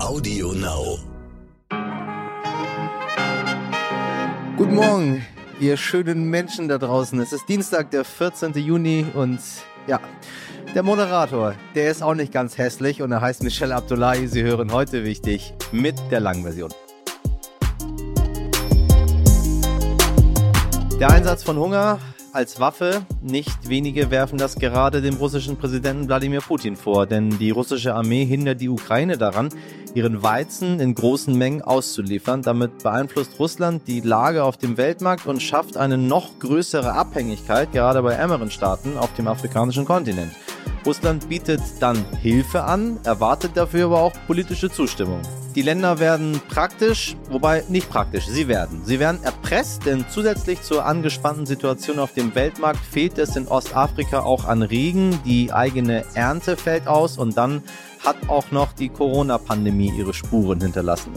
Audio 0.00 0.52
Now. 0.52 0.98
Guten 4.56 4.76
Morgen, 4.76 5.26
ihr 5.58 5.76
schönen 5.76 6.30
Menschen 6.30 6.68
da 6.68 6.78
draußen. 6.78 7.18
Es 7.20 7.32
ist 7.32 7.48
Dienstag, 7.48 7.90
der 7.90 8.04
14. 8.04 8.52
Juni 8.54 9.06
und 9.12 9.40
ja, 9.88 10.00
der 10.72 10.84
Moderator, 10.84 11.54
der 11.74 11.90
ist 11.90 12.02
auch 12.02 12.14
nicht 12.14 12.32
ganz 12.32 12.58
hässlich 12.58 13.02
und 13.02 13.10
er 13.10 13.20
heißt 13.20 13.42
Michel 13.42 13.72
Abdullahi. 13.72 14.28
Sie 14.28 14.44
hören 14.44 14.72
heute 14.72 15.04
wichtig 15.04 15.52
mit 15.72 15.96
der 16.12 16.20
langen 16.20 16.44
Version. 16.44 16.70
Der 21.00 21.10
Einsatz 21.10 21.42
von 21.42 21.58
Hunger 21.58 21.98
als 22.32 22.60
Waffe. 22.60 23.02
Nicht 23.22 23.68
wenige 23.68 24.10
werfen 24.10 24.38
das 24.38 24.56
gerade 24.56 25.02
dem 25.02 25.16
russischen 25.16 25.56
Präsidenten 25.56 26.08
Wladimir 26.08 26.40
Putin 26.40 26.76
vor, 26.76 27.06
denn 27.06 27.38
die 27.38 27.50
russische 27.50 27.94
Armee 27.94 28.24
hindert 28.24 28.60
die 28.60 28.68
Ukraine 28.68 29.18
daran, 29.18 29.48
ihren 29.94 30.22
Weizen 30.22 30.80
in 30.80 30.94
großen 30.94 31.36
Mengen 31.36 31.62
auszuliefern. 31.62 32.42
Damit 32.42 32.82
beeinflusst 32.82 33.38
Russland 33.38 33.82
die 33.86 34.00
Lage 34.00 34.44
auf 34.44 34.56
dem 34.56 34.76
Weltmarkt 34.76 35.26
und 35.26 35.42
schafft 35.42 35.76
eine 35.76 35.98
noch 35.98 36.38
größere 36.38 36.92
Abhängigkeit, 36.92 37.72
gerade 37.72 38.02
bei 38.02 38.12
ärmeren 38.12 38.50
Staaten 38.50 38.96
auf 38.96 39.12
dem 39.14 39.28
afrikanischen 39.28 39.84
Kontinent. 39.84 40.32
Russland 40.86 41.28
bietet 41.28 41.60
dann 41.80 42.04
Hilfe 42.20 42.64
an, 42.64 42.98
erwartet 43.04 43.52
dafür 43.54 43.86
aber 43.86 44.00
auch 44.00 44.12
politische 44.26 44.70
Zustimmung. 44.70 45.20
Die 45.58 45.64
Länder 45.64 45.98
werden 45.98 46.40
praktisch, 46.48 47.16
wobei 47.30 47.64
nicht 47.68 47.90
praktisch, 47.90 48.28
sie 48.28 48.46
werden. 48.46 48.82
Sie 48.84 49.00
werden 49.00 49.20
erpresst, 49.24 49.86
denn 49.86 50.04
zusätzlich 50.08 50.62
zur 50.62 50.86
angespannten 50.86 51.46
Situation 51.46 51.98
auf 51.98 52.12
dem 52.12 52.32
Weltmarkt 52.36 52.78
fehlt 52.78 53.18
es 53.18 53.34
in 53.34 53.48
Ostafrika 53.48 54.20
auch 54.20 54.44
an 54.44 54.62
Regen. 54.62 55.18
Die 55.24 55.52
eigene 55.52 56.04
Ernte 56.14 56.56
fällt 56.56 56.86
aus 56.86 57.18
und 57.18 57.36
dann 57.36 57.64
hat 58.04 58.14
auch 58.28 58.52
noch 58.52 58.72
die 58.72 58.88
Corona-Pandemie 58.88 59.92
ihre 59.98 60.14
Spuren 60.14 60.60
hinterlassen. 60.60 61.10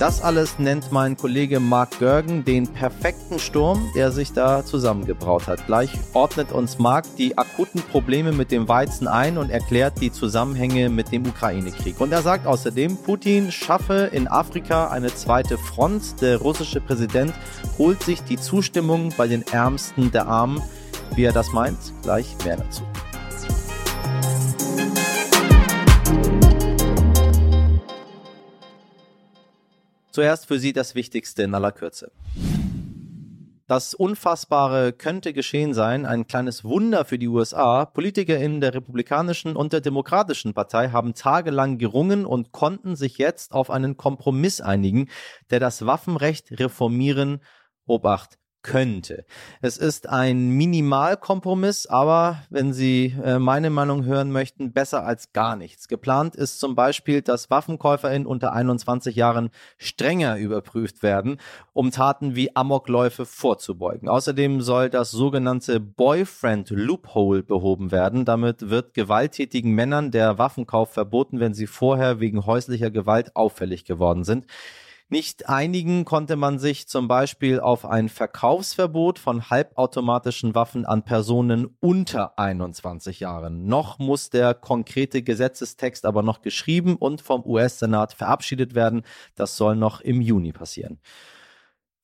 Das 0.00 0.22
alles 0.22 0.58
nennt 0.58 0.92
mein 0.92 1.14
Kollege 1.14 1.60
Mark 1.60 1.98
Görgen 1.98 2.42
den 2.42 2.66
perfekten 2.66 3.38
Sturm, 3.38 3.86
der 3.94 4.10
sich 4.10 4.32
da 4.32 4.64
zusammengebraut 4.64 5.46
hat. 5.46 5.66
Gleich 5.66 5.90
ordnet 6.14 6.52
uns 6.52 6.78
Mark 6.78 7.04
die 7.18 7.36
akuten 7.36 7.82
Probleme 7.82 8.32
mit 8.32 8.50
dem 8.50 8.66
Weizen 8.66 9.06
ein 9.06 9.36
und 9.36 9.50
erklärt 9.50 10.00
die 10.00 10.10
Zusammenhänge 10.10 10.88
mit 10.88 11.12
dem 11.12 11.26
Ukraine-Krieg. 11.26 12.00
Und 12.00 12.12
er 12.12 12.22
sagt 12.22 12.46
außerdem, 12.46 12.96
Putin 12.96 13.52
schaffe 13.52 14.08
in 14.10 14.26
Afrika 14.26 14.88
eine 14.88 15.14
zweite 15.14 15.58
Front. 15.58 16.22
Der 16.22 16.38
russische 16.38 16.80
Präsident 16.80 17.34
holt 17.76 18.02
sich 18.02 18.22
die 18.22 18.38
Zustimmung 18.38 19.12
bei 19.18 19.28
den 19.28 19.42
Ärmsten 19.52 20.10
der 20.10 20.28
Armen. 20.28 20.62
Wie 21.14 21.24
er 21.24 21.32
das 21.34 21.52
meint, 21.52 21.76
gleich 22.02 22.34
mehr 22.46 22.56
dazu. 22.56 22.84
Zuerst 30.10 30.46
für 30.46 30.58
Sie 30.58 30.72
das 30.72 30.94
Wichtigste 30.94 31.42
in 31.42 31.54
aller 31.54 31.72
Kürze. 31.72 32.10
Das 33.70 33.94
Unfassbare 33.94 34.92
könnte 34.92 35.32
geschehen 35.32 35.74
sein, 35.74 36.04
ein 36.04 36.26
kleines 36.26 36.64
Wunder 36.64 37.04
für 37.04 37.20
die 37.20 37.28
USA. 37.28 37.84
Politiker 37.84 38.36
in 38.36 38.60
der 38.60 38.74
Republikanischen 38.74 39.54
und 39.54 39.72
der 39.72 39.80
Demokratischen 39.80 40.54
Partei 40.54 40.88
haben 40.88 41.14
tagelang 41.14 41.78
gerungen 41.78 42.26
und 42.26 42.50
konnten 42.50 42.96
sich 42.96 43.18
jetzt 43.18 43.52
auf 43.52 43.70
einen 43.70 43.96
Kompromiss 43.96 44.60
einigen, 44.60 45.08
der 45.50 45.60
das 45.60 45.86
Waffenrecht 45.86 46.58
reformieren, 46.58 47.42
Obacht, 47.86 48.39
könnte. 48.62 49.24
Es 49.62 49.78
ist 49.78 50.08
ein 50.08 50.50
Minimalkompromiss, 50.50 51.86
aber 51.86 52.42
wenn 52.50 52.72
Sie 52.72 53.14
äh, 53.22 53.38
meine 53.38 53.70
Meinung 53.70 54.04
hören 54.04 54.30
möchten, 54.32 54.72
besser 54.72 55.04
als 55.04 55.32
gar 55.32 55.56
nichts. 55.56 55.88
Geplant 55.88 56.36
ist 56.36 56.60
zum 56.60 56.74
Beispiel, 56.74 57.22
dass 57.22 57.50
WaffenkäuferInnen 57.50 58.26
unter 58.26 58.52
21 58.52 59.16
Jahren 59.16 59.50
strenger 59.78 60.36
überprüft 60.36 61.02
werden, 61.02 61.38
um 61.72 61.90
Taten 61.90 62.36
wie 62.36 62.54
Amokläufe 62.54 63.24
vorzubeugen. 63.24 64.08
Außerdem 64.08 64.60
soll 64.60 64.90
das 64.90 65.10
sogenannte 65.10 65.80
Boyfriend 65.80 66.70
Loophole 66.70 67.42
behoben 67.42 67.90
werden. 67.90 68.24
Damit 68.24 68.68
wird 68.68 68.94
gewalttätigen 68.94 69.72
Männern 69.72 70.10
der 70.10 70.38
Waffenkauf 70.38 70.92
verboten, 70.92 71.40
wenn 71.40 71.54
sie 71.54 71.66
vorher 71.66 72.20
wegen 72.20 72.44
häuslicher 72.46 72.90
Gewalt 72.90 73.34
auffällig 73.36 73.84
geworden 73.84 74.24
sind. 74.24 74.46
Nicht 75.12 75.48
einigen 75.48 76.04
konnte 76.04 76.36
man 76.36 76.60
sich 76.60 76.86
zum 76.86 77.08
Beispiel 77.08 77.58
auf 77.58 77.84
ein 77.84 78.08
Verkaufsverbot 78.08 79.18
von 79.18 79.50
halbautomatischen 79.50 80.54
Waffen 80.54 80.86
an 80.86 81.02
Personen 81.02 81.76
unter 81.80 82.38
21 82.38 83.18
Jahren. 83.18 83.66
Noch 83.66 83.98
muss 83.98 84.30
der 84.30 84.54
konkrete 84.54 85.24
Gesetzestext 85.24 86.06
aber 86.06 86.22
noch 86.22 86.42
geschrieben 86.42 86.94
und 86.94 87.22
vom 87.22 87.44
US-Senat 87.44 88.12
verabschiedet 88.12 88.76
werden. 88.76 89.02
Das 89.34 89.56
soll 89.56 89.74
noch 89.74 90.00
im 90.00 90.20
Juni 90.20 90.52
passieren. 90.52 91.00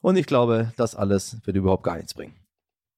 Und 0.01 0.17
ich 0.17 0.27
glaube, 0.27 0.73
das 0.77 0.97
alles 0.97 1.39
wird 1.45 1.57
überhaupt 1.57 1.85
gar 1.85 1.99
nichts 1.99 2.13
bringen. 2.13 2.35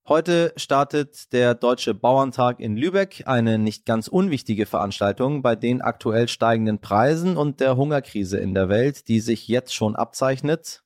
Heute 0.08 0.54
startet 0.56 1.34
der 1.34 1.54
Deutsche 1.54 1.92
Bauerntag 1.92 2.60
in 2.60 2.78
Lübeck, 2.78 3.24
eine 3.26 3.58
nicht 3.58 3.84
ganz 3.84 4.08
unwichtige 4.08 4.64
Veranstaltung 4.64 5.42
bei 5.42 5.54
den 5.54 5.82
aktuell 5.82 6.28
steigenden 6.28 6.78
Preisen 6.78 7.36
und 7.36 7.60
der 7.60 7.76
Hungerkrise 7.76 8.38
in 8.38 8.54
der 8.54 8.70
Welt, 8.70 9.08
die 9.08 9.20
sich 9.20 9.48
jetzt 9.48 9.74
schon 9.74 9.96
abzeichnet. 9.96 10.82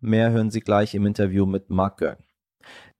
Mehr 0.00 0.32
hören 0.32 0.50
Sie 0.50 0.60
gleich 0.60 0.94
im 0.94 1.06
Interview 1.06 1.46
mit 1.46 1.70
Mark 1.70 1.96
Görgen. 1.96 2.27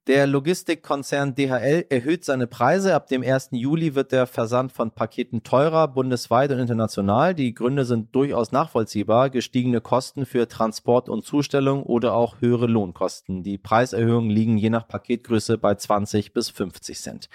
Der 0.08 0.26
Logistikkonzern 0.26 1.34
DHL 1.34 1.84
erhöht 1.90 2.24
seine 2.24 2.46
Preise. 2.46 2.94
Ab 2.94 3.08
dem 3.08 3.22
1. 3.22 3.50
Juli 3.50 3.94
wird 3.94 4.10
der 4.10 4.26
Versand 4.26 4.72
von 4.72 4.90
Paketen 4.90 5.42
teurer, 5.42 5.86
bundesweit 5.86 6.50
und 6.50 6.60
international. 6.60 7.34
Die 7.34 7.52
Gründe 7.52 7.84
sind 7.84 8.14
durchaus 8.14 8.50
nachvollziehbar. 8.50 9.28
Gestiegene 9.28 9.82
Kosten 9.82 10.24
für 10.24 10.48
Transport 10.48 11.10
und 11.10 11.26
Zustellung 11.26 11.82
oder 11.82 12.14
auch 12.14 12.40
höhere 12.40 12.64
Lohnkosten. 12.64 13.42
Die 13.42 13.58
Preiserhöhungen 13.58 14.30
liegen 14.30 14.56
je 14.56 14.70
nach 14.70 14.88
Paketgröße 14.88 15.58
bei 15.58 15.74
20 15.74 16.32
bis 16.32 16.48
50 16.48 16.98
Cent. 16.98 17.28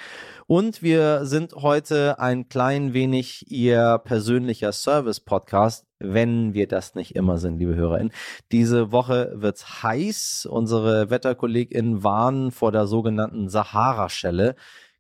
Und 0.47 0.81
wir 0.81 1.25
sind 1.25 1.53
heute 1.55 2.19
ein 2.19 2.49
klein 2.49 2.93
wenig 2.93 3.51
Ihr 3.51 3.99
persönlicher 4.03 4.71
Service-Podcast 4.71 5.85
wenn 6.03 6.53
wir 6.53 6.67
das 6.67 6.95
nicht 6.95 7.15
immer 7.15 7.37
sind, 7.37 7.57
liebe 7.57 7.75
HörerInnen. 7.75 8.11
Diese 8.51 8.91
Woche 8.91 9.31
wird's 9.35 9.83
heiß. 9.83 10.47
Unsere 10.49 11.09
WetterkollegInnen 11.09 12.03
warnen 12.03 12.51
vor 12.51 12.71
der 12.71 12.87
sogenannten 12.87 13.49
Sahara-Schelle. 13.49 14.55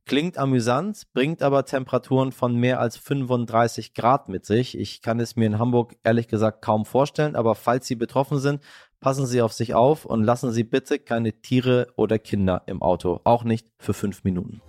Klingt 0.05 0.37
amüsant, 0.37 1.03
bringt 1.13 1.41
aber 1.41 1.65
Temperaturen 1.65 2.33
von 2.33 2.55
mehr 2.55 2.81
als 2.81 2.97
35 2.97 3.93
Grad 3.93 4.27
mit 4.27 4.45
sich. 4.45 4.77
Ich 4.77 5.01
kann 5.01 5.19
es 5.21 5.37
mir 5.37 5.45
in 5.45 5.59
Hamburg 5.59 5.95
ehrlich 6.03 6.27
gesagt 6.27 6.61
kaum 6.61 6.85
vorstellen, 6.85 7.37
aber 7.37 7.55
falls 7.55 7.87
Sie 7.87 7.95
betroffen 7.95 8.39
sind, 8.39 8.61
passen 8.99 9.25
Sie 9.25 9.41
auf 9.41 9.53
sich 9.53 9.73
auf 9.73 10.03
und 10.03 10.23
lassen 10.23 10.51
Sie 10.51 10.65
bitte 10.65 10.99
keine 10.99 11.31
Tiere 11.31 11.87
oder 11.95 12.19
Kinder 12.19 12.63
im 12.65 12.81
Auto. 12.81 13.21
Auch 13.23 13.45
nicht 13.45 13.67
für 13.79 13.93
fünf 13.93 14.25
Minuten. 14.25 14.61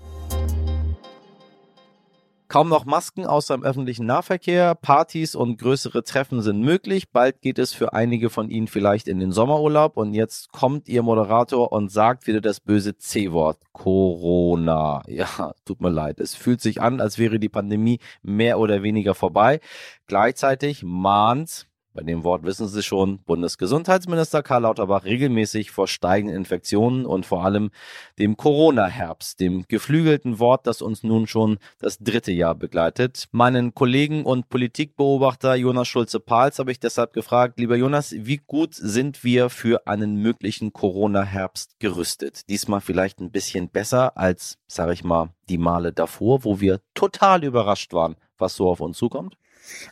Kaum 2.54 2.68
noch 2.68 2.84
Masken 2.84 3.26
außer 3.26 3.52
im 3.52 3.64
öffentlichen 3.64 4.06
Nahverkehr, 4.06 4.76
Partys 4.76 5.34
und 5.34 5.58
größere 5.58 6.04
Treffen 6.04 6.40
sind 6.40 6.60
möglich. 6.60 7.10
Bald 7.10 7.40
geht 7.40 7.58
es 7.58 7.72
für 7.72 7.94
einige 7.94 8.30
von 8.30 8.48
Ihnen 8.48 8.68
vielleicht 8.68 9.08
in 9.08 9.18
den 9.18 9.32
Sommerurlaub 9.32 9.96
und 9.96 10.14
jetzt 10.14 10.52
kommt 10.52 10.88
Ihr 10.88 11.02
Moderator 11.02 11.72
und 11.72 11.90
sagt 11.90 12.28
wieder 12.28 12.40
das 12.40 12.60
böse 12.60 12.96
C-Wort. 12.96 13.58
Corona. 13.72 15.02
Ja, 15.08 15.52
tut 15.64 15.80
mir 15.80 15.90
leid. 15.90 16.20
Es 16.20 16.36
fühlt 16.36 16.60
sich 16.60 16.80
an, 16.80 17.00
als 17.00 17.18
wäre 17.18 17.40
die 17.40 17.48
Pandemie 17.48 17.98
mehr 18.22 18.60
oder 18.60 18.84
weniger 18.84 19.16
vorbei. 19.16 19.58
Gleichzeitig 20.06 20.84
mahnt 20.84 21.66
bei 21.94 22.02
dem 22.02 22.24
Wort 22.24 22.42
wissen 22.42 22.66
Sie 22.66 22.82
schon, 22.82 23.22
Bundesgesundheitsminister 23.22 24.42
Karl 24.42 24.62
Lauterbach 24.62 25.04
regelmäßig 25.04 25.70
vor 25.70 25.86
steigenden 25.86 26.36
Infektionen 26.36 27.06
und 27.06 27.24
vor 27.24 27.44
allem 27.44 27.70
dem 28.18 28.36
Corona-Herbst, 28.36 29.38
dem 29.38 29.64
geflügelten 29.68 30.40
Wort, 30.40 30.66
das 30.66 30.82
uns 30.82 31.04
nun 31.04 31.28
schon 31.28 31.58
das 31.78 31.98
dritte 31.98 32.32
Jahr 32.32 32.56
begleitet. 32.56 33.28
Meinen 33.30 33.74
Kollegen 33.74 34.24
und 34.24 34.48
Politikbeobachter 34.48 35.54
Jonas 35.54 35.86
Schulze-Pahls 35.86 36.58
habe 36.58 36.72
ich 36.72 36.80
deshalb 36.80 37.12
gefragt, 37.12 37.60
lieber 37.60 37.76
Jonas, 37.76 38.12
wie 38.12 38.40
gut 38.44 38.74
sind 38.74 39.22
wir 39.22 39.48
für 39.48 39.86
einen 39.86 40.16
möglichen 40.16 40.72
Corona-Herbst 40.72 41.78
gerüstet? 41.78 42.48
Diesmal 42.48 42.80
vielleicht 42.80 43.20
ein 43.20 43.30
bisschen 43.30 43.68
besser 43.68 44.18
als, 44.18 44.58
sage 44.66 44.92
ich 44.92 45.04
mal, 45.04 45.30
die 45.48 45.58
Male 45.58 45.92
davor, 45.92 46.42
wo 46.42 46.58
wir 46.58 46.80
total 46.94 47.44
überrascht 47.44 47.92
waren, 47.92 48.16
was 48.36 48.56
so 48.56 48.68
auf 48.68 48.80
uns 48.80 48.98
zukommt? 48.98 49.36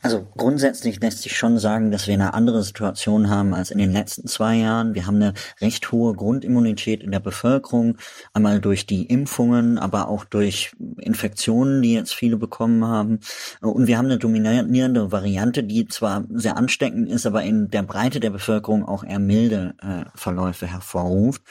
Also 0.03 0.27
grundsätzlich 0.37 1.01
lässt 1.01 1.23
sich 1.23 1.37
schon 1.37 1.59
sagen, 1.59 1.91
dass 1.91 2.07
wir 2.07 2.15
eine 2.15 2.35
andere 2.35 2.63
Situation 2.63 3.31
haben 3.31 3.55
als 3.55 3.71
in 3.71 3.79
den 3.79 3.93
letzten 3.93 4.27
zwei 4.27 4.57
Jahren. 4.57 4.95
Wir 4.95 5.07
haben 5.07 5.17
eine 5.17 5.35
recht 5.61 5.93
hohe 5.93 6.15
Grundimmunität 6.15 7.03
in 7.03 7.11
der 7.11 7.21
Bevölkerung, 7.21 7.97
einmal 8.33 8.61
durch 8.61 8.87
die 8.87 9.05
Impfungen, 9.05 9.79
aber 9.79 10.09
auch 10.09 10.25
durch 10.25 10.73
Infektionen, 10.99 11.83
die 11.83 11.95
jetzt 11.95 12.15
viele 12.15 12.37
bekommen 12.37 12.85
haben. 12.85 13.21
Und 13.61 13.87
wir 13.87 13.99
haben 13.99 14.07
eine 14.07 14.19
dominierende 14.19 15.13
Variante, 15.13 15.63
die 15.63 15.87
zwar 15.87 16.25
sehr 16.31 16.57
ansteckend 16.57 17.09
ist, 17.09 17.27
aber 17.27 17.43
in 17.43 17.71
der 17.71 17.83
Breite 17.83 18.21
der 18.21 18.31
Bevölkerung 18.31 18.85
auch 18.85 19.05
eher 19.05 19.19
milde 19.19 19.75
äh, 19.83 20.05
Verläufe 20.15 20.67
hervorruft. 20.67 21.43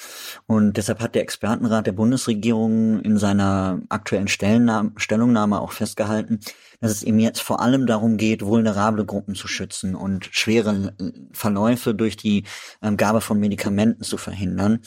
Und 0.48 0.78
deshalb 0.78 1.00
hat 1.00 1.16
der 1.16 1.22
Expertenrat 1.22 1.88
der 1.88 1.94
Bundesregierung 1.94 3.00
in 3.02 3.18
seiner 3.18 3.80
aktuellen 3.90 4.28
Stellungnahme 4.28 5.62
auch 5.62 5.72
festgehalten, 5.72 6.40
dass 6.82 6.92
es 6.92 7.04
eben 7.04 7.20
jetzt 7.20 7.42
vor 7.42 7.62
allem 7.62 7.88
darum 7.88 8.02
darum 8.02 8.18
geht, 8.18 8.44
vulnerable 8.44 9.06
Gruppen 9.06 9.36
zu 9.36 9.48
schützen 9.48 9.96
und 9.96 10.28
schwere 10.32 10.94
Verläufe 11.32 11.94
durch 11.94 12.18
die 12.18 12.44
ähm, 12.82 12.98
Gabe 12.98 13.22
von 13.22 13.40
Medikamenten 13.40 14.04
zu 14.04 14.18
verhindern. 14.18 14.80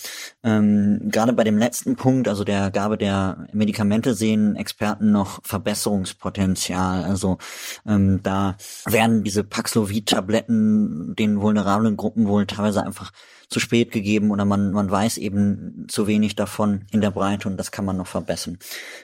Ähm, 0.42 1.00
gerade 1.04 1.32
bei 1.32 1.44
dem 1.44 1.56
letzten 1.56 1.94
Punkt, 1.94 2.26
also 2.26 2.42
der 2.42 2.70
Gabe 2.72 2.98
der 2.98 3.46
Medikamente, 3.52 4.14
sehen 4.14 4.56
Experten 4.56 5.12
noch 5.12 5.40
Verbesserungspotenzial. 5.44 7.04
Also 7.04 7.38
ähm, 7.86 8.20
da 8.22 8.56
werden 8.86 9.22
diese 9.22 9.44
Paxlovid-Tabletten 9.44 11.14
den 11.16 11.40
vulnerablen 11.40 11.96
Gruppen 11.96 12.26
wohl 12.26 12.46
teilweise 12.46 12.84
einfach 12.84 13.12
zu 13.48 13.60
spät 13.60 13.92
gegeben 13.92 14.30
oder 14.30 14.44
man, 14.44 14.72
man 14.72 14.90
weiß 14.90 15.18
eben 15.18 15.86
zu 15.88 16.06
wenig 16.06 16.36
davon 16.36 16.82
in 16.90 17.00
der 17.00 17.10
Breite 17.10 17.48
und 17.48 17.56
das 17.56 17.70
kann 17.70 17.84
man 17.84 17.96
noch 17.96 18.06
verbessern. 18.06 18.58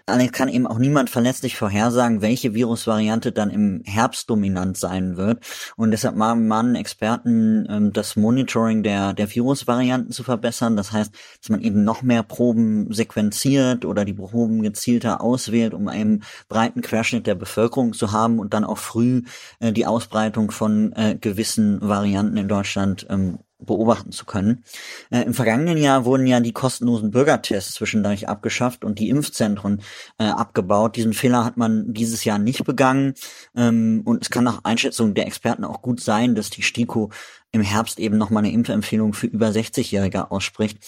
Allerdings 0.07 0.33
kann 0.33 0.49
eben 0.49 0.67
auch 0.67 0.79
niemand 0.79 1.11
verlässlich 1.11 1.57
vorhersagen, 1.57 2.23
welche 2.23 2.55
Virusvariante 2.55 3.33
dann 3.33 3.51
im 3.51 3.83
Herbst 3.85 4.29
dominant 4.31 4.77
sein 4.77 5.17
wird 5.17 5.45
und 5.77 5.91
deshalb 5.91 6.17
mahnen 6.17 6.75
Experten 6.75 7.67
ähm, 7.69 7.93
das 7.93 8.17
Monitoring 8.17 8.83
der, 8.83 9.13
der 9.13 9.35
Virusvarianten 9.35 10.13
zu 10.13 10.23
verbessern. 10.23 10.77
Das 10.77 10.93
heißt, 10.93 11.13
dass 11.41 11.49
man 11.49 11.63
eben 11.63 11.85
noch 11.85 12.03
mehr 12.03 12.23
Proben 12.23 12.93
sequenziert 12.93 13.85
oder 13.85 14.05
die 14.05 14.15
Proben 14.15 14.63
gezielter 14.63 15.21
auswählt, 15.21 15.75
um 15.75 15.89
einen 15.89 16.25
breiten 16.49 16.83
Querschnitt 16.83 17.27
der 17.27 17.35
Bevölkerung 17.35 17.93
zu 17.93 18.13
haben 18.13 18.39
und 18.39 18.55
dann 18.55 18.65
auch 18.65 18.79
früh 18.79 19.23
äh, 19.59 19.73
die 19.73 19.87
Ausbreitung 19.87 20.51
von 20.51 20.93
äh, 20.93 21.17
gewissen 21.21 21.81
Varianten 21.81 22.37
in 22.37 22.49
Deutschland 22.49 23.07
ähm, 23.11 23.39
beobachten 23.65 24.12
zu 24.12 24.25
können. 24.25 24.65
Äh, 25.11 25.23
Im 25.23 25.35
vergangenen 25.35 25.79
Jahr 25.79 26.05
wurden 26.05 26.27
ja 26.27 26.41
die 26.41 26.53
kostenlosen 26.53 27.11
Bürgertests 27.11 27.75
zwischendurch 27.75 28.29
abgeschafft 28.29 28.85
und 28.85 28.99
die 28.99 29.09
Impfzentren 29.09 29.83
äh, 30.19 30.25
abgebaut. 30.25 30.97
Diesen 30.97 31.12
Fehler 31.12 31.45
hat 31.45 31.57
man 31.57 31.93
dieses 31.93 32.25
Jahr 32.25 32.39
nicht 32.39 32.65
begangen. 32.65 33.15
Ähm, 33.57 34.03
und 34.05 34.23
es 34.23 34.31
kann 34.31 34.45
nach 34.45 34.65
Einschätzung 34.65 35.15
der 35.15 35.27
Experten 35.27 35.65
auch 35.65 35.83
gut 35.83 36.01
sein, 36.01 36.35
dass 36.35 36.51
die 36.51 36.62
STIKO 36.62 37.11
im 37.53 37.62
Herbst 37.62 37.99
eben 37.99 38.19
nochmal 38.19 38.45
eine 38.45 38.53
Impfempfehlung 38.53 39.12
für 39.12 39.27
über 39.27 39.49
60-Jährige 39.49 40.31
ausspricht. 40.31 40.79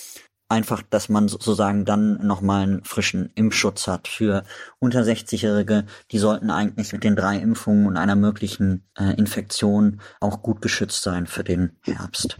Einfach, 0.48 0.82
dass 0.82 1.08
man 1.08 1.28
sozusagen 1.28 1.86
dann 1.86 2.26
nochmal 2.26 2.64
einen 2.64 2.84
frischen 2.84 3.30
Impfschutz 3.34 3.86
hat 3.86 4.06
für 4.06 4.44
unter 4.78 5.00
60-Jährige. 5.00 5.86
Die 6.10 6.18
sollten 6.18 6.50
eigentlich 6.50 6.92
mit 6.92 7.04
den 7.04 7.16
drei 7.16 7.38
Impfungen 7.38 7.86
und 7.86 7.96
einer 7.96 8.16
möglichen 8.16 8.84
äh, 8.98 9.14
Infektion 9.16 10.02
auch 10.20 10.42
gut 10.42 10.60
geschützt 10.60 11.02
sein 11.02 11.26
für 11.26 11.42
den 11.42 11.78
Herbst 11.84 12.38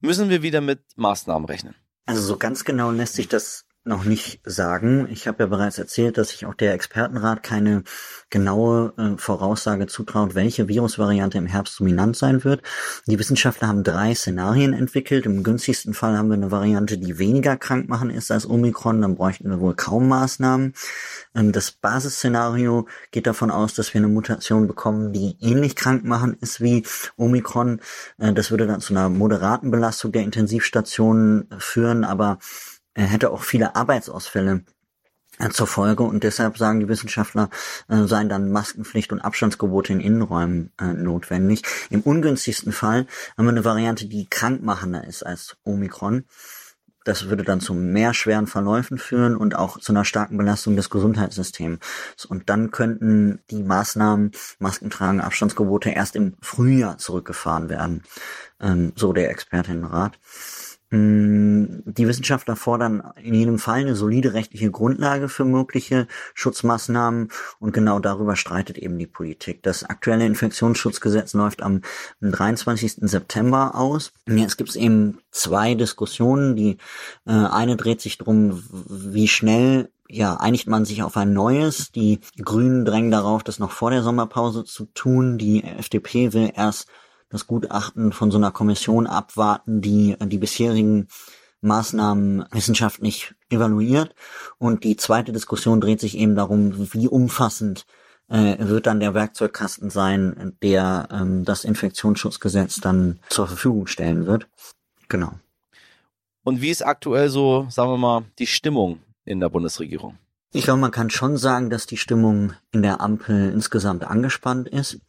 müssen 0.00 0.28
wir 0.28 0.42
wieder 0.42 0.60
mit 0.60 0.80
Maßnahmen 0.96 1.46
rechnen. 1.46 1.74
Also 2.06 2.22
so 2.22 2.36
ganz 2.36 2.64
genau 2.64 2.90
lässt 2.90 3.14
sich 3.14 3.28
das 3.28 3.66
noch 3.84 4.04
nicht 4.04 4.40
sagen. 4.44 5.08
Ich 5.10 5.26
habe 5.26 5.42
ja 5.42 5.46
bereits 5.46 5.78
erzählt, 5.78 6.18
dass 6.18 6.30
sich 6.30 6.44
auch 6.44 6.52
der 6.52 6.74
Expertenrat 6.74 7.42
keine 7.42 7.82
genaue 8.28 8.92
äh, 8.98 9.16
Voraussage 9.16 9.86
zutraut, 9.86 10.34
welche 10.34 10.68
Virusvariante 10.68 11.38
im 11.38 11.46
Herbst 11.46 11.80
dominant 11.80 12.14
sein 12.14 12.44
wird. 12.44 12.62
Die 13.06 13.18
Wissenschaftler 13.18 13.68
haben 13.68 13.82
drei 13.82 14.14
Szenarien 14.14 14.74
entwickelt. 14.74 15.24
Im 15.24 15.42
günstigsten 15.42 15.94
Fall 15.94 16.18
haben 16.18 16.28
wir 16.28 16.34
eine 16.34 16.50
Variante, 16.50 16.98
die 16.98 17.18
weniger 17.18 17.56
krank 17.56 17.88
machen 17.88 18.10
ist 18.10 18.30
als 18.30 18.48
Omikron. 18.48 19.00
Dann 19.00 19.14
bräuchten 19.14 19.48
wir 19.48 19.60
wohl 19.60 19.74
kaum 19.74 20.08
Maßnahmen. 20.08 20.74
Ähm, 21.34 21.52
das 21.52 21.70
Basisszenario 21.70 22.86
geht 23.12 23.26
davon 23.26 23.50
aus, 23.50 23.72
dass 23.72 23.94
wir 23.94 24.00
eine 24.00 24.08
Mutation 24.08 24.66
bekommen, 24.66 25.14
die 25.14 25.36
ähnlich 25.40 25.74
krank 25.74 26.04
machen 26.04 26.36
ist 26.40 26.60
wie 26.60 26.84
Omikron. 27.16 27.80
Äh, 28.18 28.34
das 28.34 28.50
würde 28.50 28.66
dann 28.66 28.82
zu 28.82 28.92
einer 28.92 29.08
moderaten 29.08 29.70
Belastung 29.70 30.12
der 30.12 30.22
Intensivstationen 30.22 31.48
führen, 31.58 32.04
aber 32.04 32.38
er 32.94 33.06
hätte 33.06 33.30
auch 33.30 33.42
viele 33.42 33.76
Arbeitsausfälle 33.76 34.64
zur 35.48 35.66
Folge 35.66 36.02
und 36.02 36.22
deshalb 36.22 36.58
sagen 36.58 36.80
die 36.80 36.88
Wissenschaftler, 36.88 37.48
äh, 37.88 38.04
seien 38.04 38.28
dann 38.28 38.52
Maskenpflicht 38.52 39.12
und 39.12 39.20
Abstandsgebote 39.20 39.92
in 39.92 40.00
Innenräumen 40.00 40.72
äh, 40.78 40.92
notwendig. 40.92 41.62
Im 41.88 42.02
ungünstigsten 42.02 42.72
Fall 42.72 43.06
haben 43.36 43.46
wir 43.46 43.50
eine 43.50 43.64
Variante, 43.64 44.06
die 44.06 44.28
krankmachender 44.28 45.06
ist 45.06 45.24
als 45.24 45.56
Omikron. 45.64 46.24
Das 47.04 47.30
würde 47.30 47.44
dann 47.44 47.60
zu 47.60 47.72
mehr 47.72 48.12
schweren 48.12 48.46
Verläufen 48.46 48.98
führen 48.98 49.34
und 49.34 49.56
auch 49.56 49.78
zu 49.78 49.92
einer 49.92 50.04
starken 50.04 50.36
Belastung 50.36 50.76
des 50.76 50.90
Gesundheitssystems. 50.90 51.78
Und 52.28 52.50
dann 52.50 52.70
könnten 52.70 53.40
die 53.50 53.62
Maßnahmen, 53.62 54.32
Maskentragen, 54.58 55.22
Abstandsgebote 55.22 55.90
erst 55.90 56.14
im 56.14 56.36
Frühjahr 56.42 56.98
zurückgefahren 56.98 57.70
werden. 57.70 58.02
Ähm, 58.60 58.92
so 58.96 59.14
der 59.14 59.30
Expertinnenrat. 59.30 60.18
Mm, 60.90 61.82
die 61.84 62.08
Wissenschaftler 62.08 62.56
fordern 62.56 63.12
in 63.22 63.34
jedem 63.34 63.60
Fall 63.60 63.80
eine 63.80 63.94
solide 63.94 64.34
rechtliche 64.34 64.72
Grundlage 64.72 65.28
für 65.28 65.44
mögliche 65.44 66.08
Schutzmaßnahmen 66.34 67.28
und 67.60 67.72
genau 67.72 68.00
darüber 68.00 68.34
streitet 68.34 68.76
eben 68.76 68.98
die 68.98 69.06
Politik. 69.06 69.62
Das 69.62 69.84
aktuelle 69.84 70.26
Infektionsschutzgesetz 70.26 71.32
läuft 71.34 71.62
am 71.62 71.82
23. 72.22 72.96
September 73.02 73.76
aus. 73.76 74.12
Jetzt 74.26 74.56
gibt 74.56 74.70
es 74.70 74.76
eben 74.76 75.18
zwei 75.30 75.74
Diskussionen. 75.74 76.56
Die 76.56 76.78
äh, 77.24 77.30
eine 77.32 77.76
dreht 77.76 78.00
sich 78.00 78.18
darum, 78.18 78.60
wie 78.88 79.28
schnell 79.28 79.90
ja, 80.08 80.34
einigt 80.34 80.66
man 80.66 80.84
sich 80.84 81.04
auf 81.04 81.16
ein 81.16 81.32
neues. 81.32 81.92
Die 81.92 82.18
Grünen 82.42 82.84
drängen 82.84 83.12
darauf, 83.12 83.44
das 83.44 83.60
noch 83.60 83.70
vor 83.70 83.92
der 83.92 84.02
Sommerpause 84.02 84.64
zu 84.64 84.86
tun. 84.86 85.38
Die 85.38 85.62
FDP 85.62 86.32
will 86.32 86.50
erst 86.54 86.88
das 87.30 87.46
Gutachten 87.46 88.12
von 88.12 88.30
so 88.30 88.38
einer 88.38 88.50
Kommission 88.50 89.06
abwarten, 89.06 89.80
die 89.80 90.16
die 90.20 90.38
bisherigen 90.38 91.08
Maßnahmen 91.62 92.44
wissenschaftlich 92.52 93.34
evaluiert. 93.48 94.14
Und 94.58 94.84
die 94.84 94.96
zweite 94.96 95.32
Diskussion 95.32 95.80
dreht 95.80 96.00
sich 96.00 96.16
eben 96.16 96.34
darum, 96.34 96.92
wie 96.92 97.08
umfassend 97.08 97.86
äh, 98.28 98.56
wird 98.58 98.86
dann 98.86 99.00
der 99.00 99.14
Werkzeugkasten 99.14 99.90
sein, 99.90 100.56
der 100.62 101.08
ähm, 101.10 101.44
das 101.44 101.64
Infektionsschutzgesetz 101.64 102.80
dann 102.80 103.18
zur 103.28 103.46
Verfügung 103.46 103.86
stellen 103.86 104.26
wird. 104.26 104.48
Genau. 105.08 105.32
Und 106.44 106.62
wie 106.62 106.70
ist 106.70 106.84
aktuell 106.84 107.28
so, 107.28 107.66
sagen 107.68 107.90
wir 107.90 107.98
mal, 107.98 108.24
die 108.38 108.46
Stimmung 108.46 109.00
in 109.24 109.40
der 109.40 109.50
Bundesregierung? 109.50 110.16
Ich 110.52 110.64
glaube, 110.64 110.80
man 110.80 110.90
kann 110.90 111.10
schon 111.10 111.36
sagen, 111.36 111.70
dass 111.70 111.86
die 111.86 111.96
Stimmung 111.96 112.54
in 112.72 112.82
der 112.82 113.00
Ampel 113.00 113.52
insgesamt 113.52 114.04
angespannt 114.04 114.68
ist. 114.68 115.00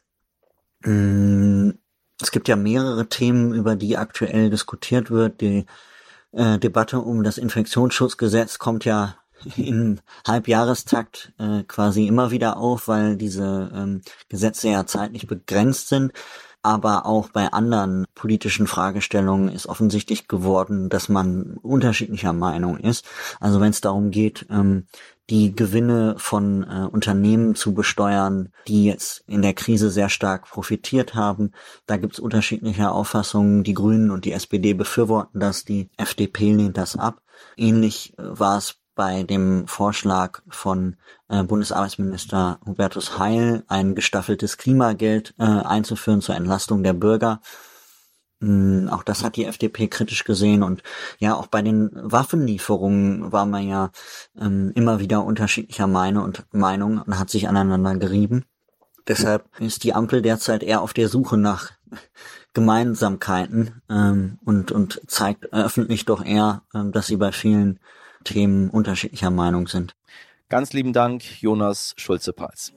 Es 2.22 2.32
gibt 2.32 2.48
ja 2.48 2.56
mehrere 2.56 3.08
Themen, 3.08 3.54
über 3.54 3.76
die 3.76 3.98
aktuell 3.98 4.50
diskutiert 4.50 5.12
wird. 5.12 5.42
Die 5.42 5.66
äh, 6.32 6.60
Debatte 6.60 7.00
um 7.00 7.24
das 7.24 7.38
Infektionsschutzgesetz 7.38 8.60
kommt 8.60 8.86
ja 8.86 9.16
im 9.58 10.00
Halbjahrestakt 10.28 11.34
äh, 11.40 11.64
quasi 11.64 12.08
immer 12.08 12.32
wieder 12.32 12.58
auf, 12.58 12.88
weil 12.88 13.18
diese 13.18 13.72
ähm, 13.74 14.02
Gesetze 14.30 14.70
ja 14.70 14.86
zeitlich 14.86 15.28
begrenzt 15.28 15.90
sind. 15.90 16.14
Aber 16.64 17.08
auch 17.08 17.30
bei 17.30 17.52
anderen 17.52 18.06
politischen 18.14 18.68
Fragestellungen 18.68 19.50
ist 19.50 19.66
offensichtlich 19.66 20.28
geworden, 20.28 20.90
dass 20.90 21.10
man 21.10 21.58
unterschiedlicher 21.64 22.34
Meinung 22.34 22.78
ist. 22.78 23.04
Also 23.40 23.60
wenn 23.60 23.72
es 23.72 23.82
darum 23.82 24.12
geht, 24.12 24.46
ähm, 24.52 24.86
die 25.32 25.56
Gewinne 25.56 26.16
von 26.18 26.64
äh, 26.64 26.88
Unternehmen 26.92 27.56
zu 27.56 27.74
besteuern, 27.74 28.50
die 28.68 28.84
jetzt 28.84 29.24
in 29.28 29.42
der 29.42 29.54
Krise 29.54 29.90
sehr 29.90 30.10
stark 30.10 30.50
profitiert 30.50 31.16
haben. 31.16 31.54
Da 31.88 31.96
gibt 31.96 32.14
es 32.14 32.20
unterschiedliche 32.20 32.92
Auffassungen. 32.92 33.64
Die 33.64 33.74
Grünen 33.74 34.12
und 34.12 34.26
die 34.26 34.34
SPD 34.34 34.74
befürworten 34.74 35.40
das, 35.40 35.64
die 35.64 35.90
FDP 35.96 36.52
lehnt 36.52 36.78
das 36.78 36.98
ab. 36.98 37.22
Ähnlich 37.56 38.14
äh, 38.20 38.24
war 38.24 38.58
es 38.58 38.76
bei 38.94 39.24
dem 39.24 39.68
Vorschlag 39.68 40.42
von 40.50 40.98
äh, 41.30 41.44
Bundesarbeitsminister 41.44 42.60
Hubertus 42.66 43.18
Heil, 43.18 43.64
ein 43.70 43.96
gestaffeltes 43.96 44.58
Klimageld 44.58 45.34
äh, 45.40 45.44
einzuführen 45.44 46.20
zur 46.20 46.36
Entlastung 46.36 46.84
der 46.84 46.94
Bürger. 46.94 47.40
Hm, 48.42 48.90
auch 48.92 49.04
das 49.04 49.24
hat 49.24 49.36
die 49.36 49.46
FDP 49.46 49.88
kritisch 49.88 50.24
gesehen 50.24 50.64
und 50.64 50.82
ja, 51.20 51.36
auch 51.36 51.48
bei 51.48 51.62
den 51.62 51.92
Waffenlieferungen 51.94 53.32
war 53.32 53.46
man 53.46 53.68
ja 53.68 53.92
ähm, 54.40 54.72
immer 54.76 55.00
wieder 55.00 55.24
unterschiedlicher 55.24 55.88
Meinung 55.88 56.24
und 56.24 56.46
Meinung 56.52 57.02
und 57.06 57.20
hat 57.20 57.30
sich 57.30 57.48
aneinander 57.48 57.96
gerieben. 57.96 58.46
Deshalb 59.08 59.46
ist 59.60 59.84
die 59.84 59.94
Ampel 59.94 60.22
derzeit 60.22 60.64
eher 60.64 60.82
auf 60.82 60.94
der 60.94 61.08
Suche 61.08 61.38
nach 61.38 61.72
Gemeinsamkeiten 62.54 63.82
ähm, 63.90 64.40
und, 64.44 64.72
und 64.72 65.02
zeigt 65.08 65.54
öffentlich 65.54 66.06
doch 66.06 66.24
eher, 66.24 66.64
ähm, 66.74 66.92
dass 66.92 67.08
sie 67.08 67.18
bei 67.18 67.32
vielen 67.32 67.80
Themen 68.24 68.70
unterschiedlicher 68.70 69.32
Meinung 69.32 69.68
sind. 69.68 69.96
Ganz 70.50 70.74
lieben 70.74 70.94
Dank, 70.94 71.42
Jonas 71.42 71.94
Schulze-Peitz. 71.98 72.74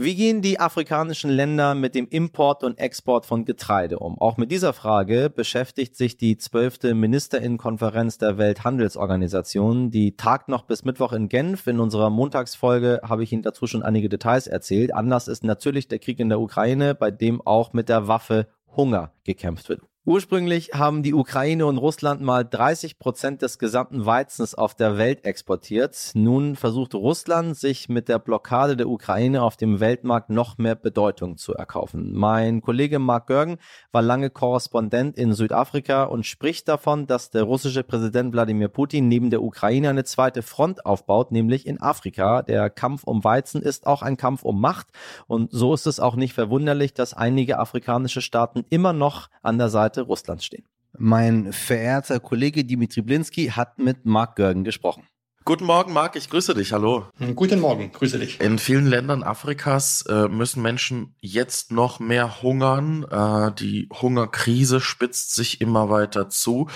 Wie 0.00 0.14
gehen 0.14 0.42
die 0.42 0.60
afrikanischen 0.60 1.28
Länder 1.28 1.74
mit 1.74 1.96
dem 1.96 2.06
Import 2.06 2.62
und 2.62 2.78
Export 2.78 3.26
von 3.26 3.44
Getreide 3.44 3.98
um? 3.98 4.16
Auch 4.20 4.36
mit 4.36 4.52
dieser 4.52 4.72
Frage 4.72 5.28
beschäftigt 5.28 5.96
sich 5.96 6.16
die 6.16 6.38
zwölfte 6.38 6.94
Ministerinnenkonferenz 6.94 8.16
der 8.16 8.38
Welthandelsorganisation. 8.38 9.90
Die 9.90 10.14
tagt 10.14 10.48
noch 10.48 10.62
bis 10.62 10.84
Mittwoch 10.84 11.12
in 11.12 11.28
Genf. 11.28 11.66
In 11.66 11.80
unserer 11.80 12.10
Montagsfolge 12.10 13.00
habe 13.02 13.24
ich 13.24 13.32
Ihnen 13.32 13.42
dazu 13.42 13.66
schon 13.66 13.82
einige 13.82 14.08
Details 14.08 14.46
erzählt. 14.46 14.94
Anders 14.94 15.26
ist 15.26 15.42
natürlich 15.42 15.88
der 15.88 15.98
Krieg 15.98 16.20
in 16.20 16.28
der 16.28 16.38
Ukraine, 16.38 16.94
bei 16.94 17.10
dem 17.10 17.44
auch 17.44 17.72
mit 17.72 17.88
der 17.88 18.06
Waffe 18.06 18.46
Hunger 18.76 19.10
gekämpft 19.24 19.68
wird. 19.68 19.80
Ursprünglich 20.08 20.70
haben 20.72 21.02
die 21.02 21.12
Ukraine 21.12 21.66
und 21.66 21.76
Russland 21.76 22.22
mal 22.22 22.42
30 22.42 22.98
Prozent 22.98 23.42
des 23.42 23.58
gesamten 23.58 24.06
Weizens 24.06 24.54
auf 24.54 24.74
der 24.74 24.96
Welt 24.96 25.26
exportiert. 25.26 26.12
Nun 26.14 26.56
versucht 26.56 26.94
Russland, 26.94 27.58
sich 27.58 27.90
mit 27.90 28.08
der 28.08 28.18
Blockade 28.18 28.74
der 28.74 28.88
Ukraine 28.88 29.42
auf 29.42 29.58
dem 29.58 29.80
Weltmarkt 29.80 30.30
noch 30.30 30.56
mehr 30.56 30.76
Bedeutung 30.76 31.36
zu 31.36 31.52
erkaufen. 31.52 32.14
Mein 32.14 32.62
Kollege 32.62 32.98
Mark 32.98 33.26
Görgen 33.26 33.58
war 33.92 34.00
lange 34.00 34.30
Korrespondent 34.30 35.18
in 35.18 35.34
Südafrika 35.34 36.04
und 36.04 36.24
spricht 36.24 36.68
davon, 36.68 37.06
dass 37.06 37.28
der 37.28 37.42
russische 37.42 37.82
Präsident 37.82 38.32
Wladimir 38.32 38.68
Putin 38.68 39.08
neben 39.08 39.28
der 39.28 39.42
Ukraine 39.42 39.90
eine 39.90 40.04
zweite 40.04 40.40
Front 40.40 40.86
aufbaut, 40.86 41.32
nämlich 41.32 41.66
in 41.66 41.82
Afrika. 41.82 42.40
Der 42.40 42.70
Kampf 42.70 43.04
um 43.04 43.24
Weizen 43.24 43.60
ist 43.60 43.86
auch 43.86 44.00
ein 44.00 44.16
Kampf 44.16 44.42
um 44.42 44.58
Macht 44.58 44.86
und 45.26 45.52
so 45.52 45.74
ist 45.74 45.86
es 45.86 46.00
auch 46.00 46.16
nicht 46.16 46.32
verwunderlich, 46.32 46.94
dass 46.94 47.12
einige 47.12 47.58
afrikanische 47.58 48.22
Staaten 48.22 48.64
immer 48.70 48.94
noch 48.94 49.28
an 49.42 49.58
der 49.58 49.68
Seite 49.68 49.97
Seite 49.98 50.06
Russlands 50.06 50.44
stehen. 50.44 50.64
Mein 50.96 51.52
verehrter 51.52 52.20
Kollege 52.20 52.64
Dimitri 52.64 53.02
Blinski 53.02 53.48
hat 53.48 53.78
mit 53.78 54.04
Mark 54.06 54.36
Görgen 54.36 54.64
gesprochen. 54.64 55.04
Guten 55.48 55.64
Morgen, 55.64 55.94
Marc, 55.94 56.14
ich 56.14 56.28
grüße 56.28 56.54
dich. 56.54 56.74
Hallo. 56.74 57.06
Guten 57.34 57.58
Morgen, 57.60 57.90
grüße 57.90 58.18
dich. 58.18 58.38
In 58.38 58.58
vielen 58.58 58.86
Ländern 58.86 59.22
Afrikas 59.22 60.04
äh, 60.06 60.28
müssen 60.28 60.60
Menschen 60.60 61.14
jetzt 61.20 61.72
noch 61.72 62.00
mehr 62.00 62.42
hungern. 62.42 63.06
Äh, 63.10 63.52
die 63.58 63.88
Hungerkrise 63.90 64.82
spitzt 64.82 65.34
sich 65.34 65.62
immer 65.62 65.88
weiter 65.88 66.28
zu. 66.28 66.68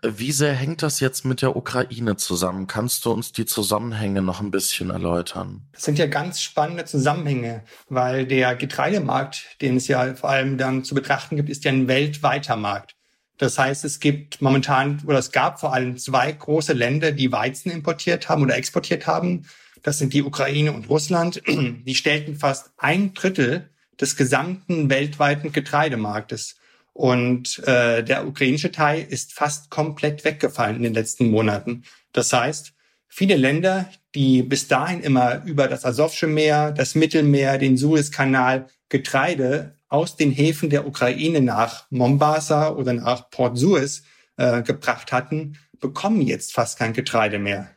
Wie 0.00 0.30
sehr 0.30 0.52
hängt 0.52 0.84
das 0.84 1.00
jetzt 1.00 1.24
mit 1.24 1.42
der 1.42 1.56
Ukraine 1.56 2.14
zusammen? 2.14 2.68
Kannst 2.68 3.04
du 3.04 3.10
uns 3.10 3.32
die 3.32 3.46
Zusammenhänge 3.46 4.22
noch 4.22 4.40
ein 4.40 4.52
bisschen 4.52 4.90
erläutern? 4.90 5.62
Das 5.72 5.82
sind 5.82 5.98
ja 5.98 6.06
ganz 6.06 6.40
spannende 6.40 6.84
Zusammenhänge, 6.84 7.64
weil 7.88 8.26
der 8.28 8.54
Getreidemarkt, 8.54 9.60
den 9.60 9.78
es 9.78 9.88
ja 9.88 10.14
vor 10.14 10.30
allem 10.30 10.56
dann 10.56 10.84
zu 10.84 10.94
betrachten 10.94 11.34
gibt, 11.34 11.50
ist 11.50 11.64
ja 11.64 11.72
ein 11.72 11.88
weltweiter 11.88 12.54
Markt. 12.54 12.94
Das 13.40 13.58
heißt, 13.58 13.86
es 13.86 14.00
gibt 14.00 14.42
momentan 14.42 15.02
oder 15.06 15.18
es 15.18 15.32
gab 15.32 15.60
vor 15.60 15.72
allem 15.72 15.96
zwei 15.96 16.30
große 16.30 16.74
Länder, 16.74 17.10
die 17.10 17.32
Weizen 17.32 17.70
importiert 17.70 18.28
haben 18.28 18.42
oder 18.42 18.54
exportiert 18.54 19.06
haben. 19.06 19.46
Das 19.82 19.96
sind 19.96 20.12
die 20.12 20.22
Ukraine 20.22 20.72
und 20.72 20.90
Russland. 20.90 21.40
Die 21.48 21.94
stellten 21.94 22.36
fast 22.36 22.70
ein 22.76 23.14
Drittel 23.14 23.70
des 23.98 24.16
gesamten 24.16 24.90
weltweiten 24.90 25.52
Getreidemarktes. 25.52 26.56
Und 26.92 27.66
äh, 27.66 28.04
der 28.04 28.26
ukrainische 28.26 28.72
Teil 28.72 29.06
ist 29.08 29.32
fast 29.32 29.70
komplett 29.70 30.22
weggefallen 30.26 30.76
in 30.76 30.82
den 30.82 30.92
letzten 30.92 31.30
Monaten. 31.30 31.84
Das 32.12 32.30
heißt, 32.34 32.74
viele 33.08 33.36
Länder, 33.36 33.88
die 34.14 34.42
bis 34.42 34.68
dahin 34.68 35.00
immer 35.00 35.42
über 35.46 35.66
das 35.66 35.86
Asowsche 35.86 36.26
Meer, 36.26 36.72
das 36.72 36.94
Mittelmeer, 36.94 37.56
den 37.56 37.78
Suezkanal 37.78 38.66
Getreide 38.90 39.76
aus 39.90 40.16
den 40.16 40.30
Häfen 40.30 40.70
der 40.70 40.86
Ukraine 40.86 41.42
nach 41.42 41.86
Mombasa 41.90 42.70
oder 42.70 42.94
nach 42.94 43.28
Port 43.28 43.58
Suez 43.58 44.04
äh, 44.38 44.62
gebracht 44.62 45.12
hatten, 45.12 45.58
bekommen 45.78 46.22
jetzt 46.22 46.54
fast 46.54 46.78
kein 46.78 46.94
Getreide 46.94 47.38
mehr. 47.38 47.68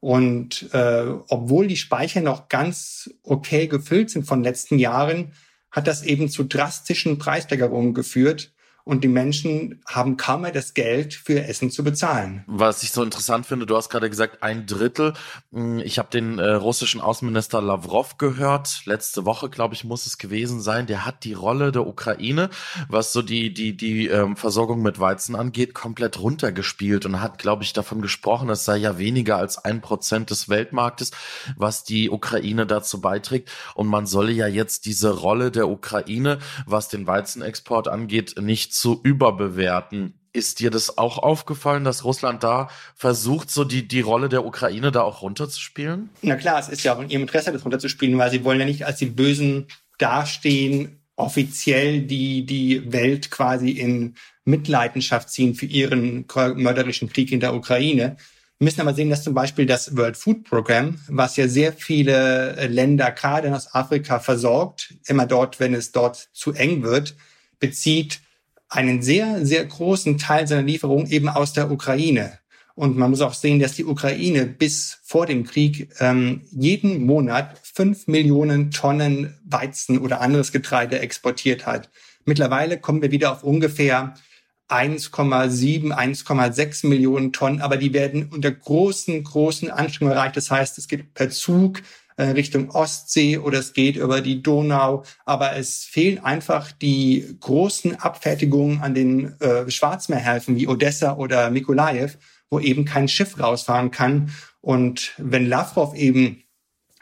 Und 0.00 0.68
äh, 0.74 1.04
obwohl 1.28 1.68
die 1.68 1.76
Speicher 1.76 2.20
noch 2.20 2.48
ganz 2.48 3.08
okay 3.22 3.68
gefüllt 3.68 4.10
sind 4.10 4.26
von 4.26 4.42
letzten 4.42 4.78
Jahren, 4.78 5.32
hat 5.70 5.86
das 5.86 6.02
eben 6.02 6.28
zu 6.28 6.42
drastischen 6.44 7.18
Preissteigerungen 7.18 7.94
geführt 7.94 8.52
und 8.84 9.04
die 9.04 9.08
Menschen 9.08 9.80
haben 9.86 10.16
kaum 10.16 10.42
mehr 10.42 10.52
das 10.52 10.74
Geld 10.74 11.14
für 11.14 11.44
Essen 11.44 11.70
zu 11.70 11.84
bezahlen. 11.84 12.44
Was 12.46 12.82
ich 12.82 12.90
so 12.90 13.02
interessant 13.02 13.46
finde, 13.46 13.66
du 13.66 13.76
hast 13.76 13.90
gerade 13.90 14.10
gesagt, 14.10 14.42
ein 14.42 14.66
Drittel. 14.66 15.14
Hm, 15.52 15.78
ich 15.78 15.98
habe 15.98 16.10
den 16.10 16.38
äh, 16.38 16.50
russischen 16.50 17.00
Außenminister 17.00 17.62
Lavrov 17.62 18.18
gehört. 18.18 18.82
Letzte 18.84 19.24
Woche, 19.24 19.50
glaube 19.50 19.74
ich, 19.74 19.84
muss 19.84 20.06
es 20.06 20.18
gewesen 20.18 20.60
sein. 20.60 20.86
Der 20.86 21.06
hat 21.06 21.24
die 21.24 21.34
Rolle 21.34 21.70
der 21.70 21.86
Ukraine, 21.86 22.50
was 22.88 23.12
so 23.12 23.22
die 23.22 23.52
die 23.54 23.76
die 23.76 24.08
ähm, 24.08 24.36
Versorgung 24.36 24.82
mit 24.82 24.98
Weizen 24.98 25.36
angeht, 25.36 25.74
komplett 25.74 26.18
runtergespielt 26.18 27.06
und 27.06 27.20
hat, 27.20 27.38
glaube 27.38 27.62
ich, 27.62 27.72
davon 27.72 28.02
gesprochen, 28.02 28.50
es 28.50 28.64
sei 28.64 28.78
ja 28.78 28.98
weniger 28.98 29.36
als 29.36 29.58
ein 29.58 29.80
Prozent 29.80 30.30
des 30.30 30.48
Weltmarktes, 30.48 31.12
was 31.56 31.84
die 31.84 32.10
Ukraine 32.10 32.66
dazu 32.66 33.00
beiträgt. 33.00 33.50
Und 33.74 33.86
man 33.86 34.06
solle 34.06 34.32
ja 34.32 34.46
jetzt 34.46 34.86
diese 34.86 35.10
Rolle 35.10 35.50
der 35.50 35.68
Ukraine, 35.68 36.38
was 36.66 36.88
den 36.88 37.06
Weizenexport 37.06 37.88
angeht, 37.88 38.34
nicht 38.40 38.71
zu 38.72 39.00
überbewerten. 39.02 40.14
Ist 40.32 40.60
dir 40.60 40.70
das 40.70 40.96
auch 40.96 41.18
aufgefallen, 41.18 41.84
dass 41.84 42.04
Russland 42.04 42.42
da 42.42 42.70
versucht, 42.94 43.50
so 43.50 43.64
die, 43.64 43.86
die 43.86 44.00
Rolle 44.00 44.30
der 44.30 44.46
Ukraine 44.46 44.90
da 44.90 45.02
auch 45.02 45.20
runterzuspielen? 45.20 46.08
Na 46.22 46.36
klar, 46.36 46.58
es 46.58 46.70
ist 46.70 46.82
ja 46.84 46.94
auch 46.94 47.00
in 47.00 47.10
ihrem 47.10 47.22
Interesse, 47.22 47.52
das 47.52 47.64
runterzuspielen, 47.64 48.16
weil 48.16 48.30
sie 48.30 48.42
wollen 48.42 48.60
ja 48.60 48.64
nicht 48.64 48.86
als 48.86 48.98
die 48.98 49.06
Bösen 49.06 49.66
dastehen, 49.98 51.02
offiziell 51.16 52.00
die, 52.00 52.46
die 52.46 52.92
Welt 52.92 53.30
quasi 53.30 53.70
in 53.70 54.14
Mitleidenschaft 54.44 55.28
ziehen 55.28 55.54
für 55.54 55.66
ihren 55.66 56.24
mörderischen 56.56 57.10
Krieg 57.10 57.30
in 57.30 57.40
der 57.40 57.54
Ukraine. 57.54 58.16
Wir 58.58 58.64
müssen 58.64 58.80
aber 58.80 58.94
sehen, 58.94 59.10
dass 59.10 59.24
zum 59.24 59.34
Beispiel 59.34 59.66
das 59.66 59.96
World 59.96 60.16
Food 60.16 60.44
Program, 60.44 60.98
was 61.08 61.36
ja 61.36 61.46
sehr 61.46 61.74
viele 61.74 62.68
Länder 62.68 63.10
gerade 63.10 63.48
in 63.48 63.54
Ostafrika 63.54 64.18
versorgt, 64.18 64.94
immer 65.06 65.26
dort, 65.26 65.60
wenn 65.60 65.74
es 65.74 65.92
dort 65.92 66.30
zu 66.32 66.52
eng 66.52 66.82
wird, 66.82 67.16
bezieht 67.58 68.20
einen 68.72 69.02
sehr, 69.02 69.44
sehr 69.44 69.64
großen 69.66 70.16
Teil 70.16 70.46
seiner 70.48 70.62
Lieferung 70.62 71.06
eben 71.06 71.28
aus 71.28 71.52
der 71.52 71.70
Ukraine. 71.70 72.38
Und 72.74 72.96
man 72.96 73.10
muss 73.10 73.20
auch 73.20 73.34
sehen, 73.34 73.60
dass 73.60 73.74
die 73.74 73.84
Ukraine 73.84 74.46
bis 74.46 74.98
vor 75.02 75.26
dem 75.26 75.44
Krieg 75.44 75.90
ähm, 76.00 76.40
jeden 76.50 77.04
Monat 77.04 77.60
fünf 77.62 78.06
Millionen 78.06 78.70
Tonnen 78.70 79.34
Weizen 79.44 79.98
oder 79.98 80.22
anderes 80.22 80.52
Getreide 80.52 81.00
exportiert 81.00 81.66
hat. 81.66 81.90
Mittlerweile 82.24 82.78
kommen 82.78 83.02
wir 83.02 83.10
wieder 83.10 83.32
auf 83.32 83.44
ungefähr 83.44 84.14
1,7, 84.68 85.92
1,6 85.92 86.86
Millionen 86.86 87.34
Tonnen, 87.34 87.60
aber 87.60 87.76
die 87.76 87.92
werden 87.92 88.30
unter 88.32 88.50
großen, 88.50 89.22
großen 89.22 89.70
Anstrengungen 89.70 90.16
erreicht. 90.16 90.38
Das 90.38 90.50
heißt, 90.50 90.78
es 90.78 90.88
geht 90.88 91.12
per 91.12 91.28
Zug 91.28 91.82
Richtung 92.20 92.70
Ostsee 92.70 93.38
oder 93.38 93.58
es 93.58 93.72
geht 93.72 93.96
über 93.96 94.20
die 94.20 94.42
Donau. 94.42 95.04
Aber 95.24 95.56
es 95.56 95.84
fehlen 95.84 96.18
einfach 96.18 96.72
die 96.72 97.36
großen 97.40 97.96
Abfertigungen 97.96 98.80
an 98.80 98.94
den 98.94 99.40
äh, 99.40 99.70
Schwarzmeerhäfen 99.70 100.56
wie 100.56 100.68
Odessa 100.68 101.16
oder 101.16 101.50
Mikolajew, 101.50 102.10
wo 102.50 102.60
eben 102.60 102.84
kein 102.84 103.08
Schiff 103.08 103.38
rausfahren 103.38 103.90
kann. 103.90 104.30
Und 104.60 105.12
wenn 105.18 105.46
Lavrov 105.46 105.94
eben 105.94 106.42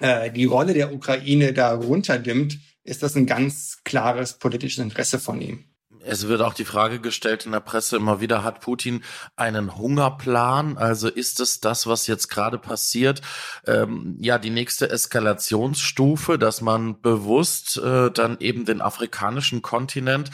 äh, 0.01 0.31
die 0.31 0.47
Rolle 0.47 0.75
der 0.75 0.93
Ukraine 0.93 1.53
da 1.53 1.75
runterdimmt, 1.75 2.59
ist 2.85 3.03
das 3.03 3.17
ein 3.17 3.27
ganz 3.27 3.81
klares 3.85 4.39
politisches 4.39 4.83
Interesse 4.83 5.19
von 5.19 5.41
ihm. 5.41 5.70
Es 6.05 6.29
wird 6.29 6.41
auch 6.41 6.55
die 6.55 6.65
Frage 6.65 7.01
gestellt 7.01 7.47
in 7.47 7.53
der 7.53 7.61
Presse 7.61 7.97
immer 7.97 8.21
wieder, 8.21 8.43
hat 8.43 8.61
Putin 8.61 9.05
einen 9.37 9.77
Hungerplan? 9.77 10.79
Also 10.79 11.09
ist 11.09 11.41
es 11.41 11.61
das, 11.61 11.87
was 11.87 12.07
jetzt 12.07 12.29
gerade 12.29 12.59
passiert, 12.59 13.21
ähm, 13.67 14.17
ja, 14.21 14.39
die 14.39 14.51
nächste 14.51 14.91
Eskalationsstufe, 14.91 16.39
dass 16.39 16.61
man 16.61 17.01
bewusst 17.01 17.77
äh, 17.79 18.11
dann 18.11 18.39
eben 18.41 18.65
den 18.65 18.81
afrikanischen 18.81 19.63
Kontinent 19.63 20.31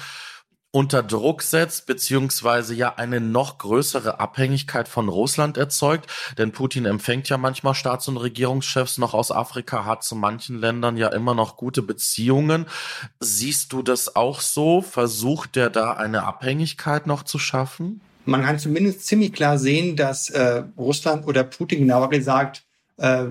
unter 0.77 1.03
Druck 1.03 1.41
setzt, 1.41 1.87
beziehungsweise 1.87 2.75
ja 2.75 2.97
eine 2.97 3.19
noch 3.19 3.57
größere 3.57 4.21
Abhängigkeit 4.21 4.89
von 4.89 5.09
Russland 5.09 5.57
erzeugt. 5.57 6.11
Denn 6.37 6.53
Putin 6.53 6.85
empfängt 6.85 7.31
ja 7.31 7.39
manchmal 7.39 7.75
Staats- 7.75 8.09
und 8.09 8.19
Regierungschefs 8.19 8.99
noch 8.99 9.15
aus 9.15 9.33
Afrika, 9.33 9.87
hat 9.87 10.05
zu 10.05 10.15
manchen 10.17 10.59
Ländern 10.59 10.99
ja 10.99 11.09
immer 11.09 11.33
noch 11.33 11.57
gute 11.57 11.81
Beziehungen. 11.81 12.67
Siehst 13.21 13.73
du 13.73 13.81
das 13.81 14.17
auch 14.17 14.43
so? 14.43 14.83
Versucht 14.83 15.57
der 15.57 15.71
da 15.71 15.93
eine 15.93 16.25
Abhängigkeit 16.25 17.07
noch 17.07 17.23
zu 17.23 17.39
schaffen? 17.39 18.03
Man 18.27 18.45
kann 18.45 18.59
zumindest 18.59 19.07
ziemlich 19.07 19.33
klar 19.33 19.59
sehen, 19.59 19.97
dass 19.97 20.29
äh, 20.29 20.63
Russland 20.77 21.27
oder 21.27 21.43
Putin 21.43 21.79
genauer 21.79 22.11
gesagt 22.11 22.65
äh, 22.99 23.25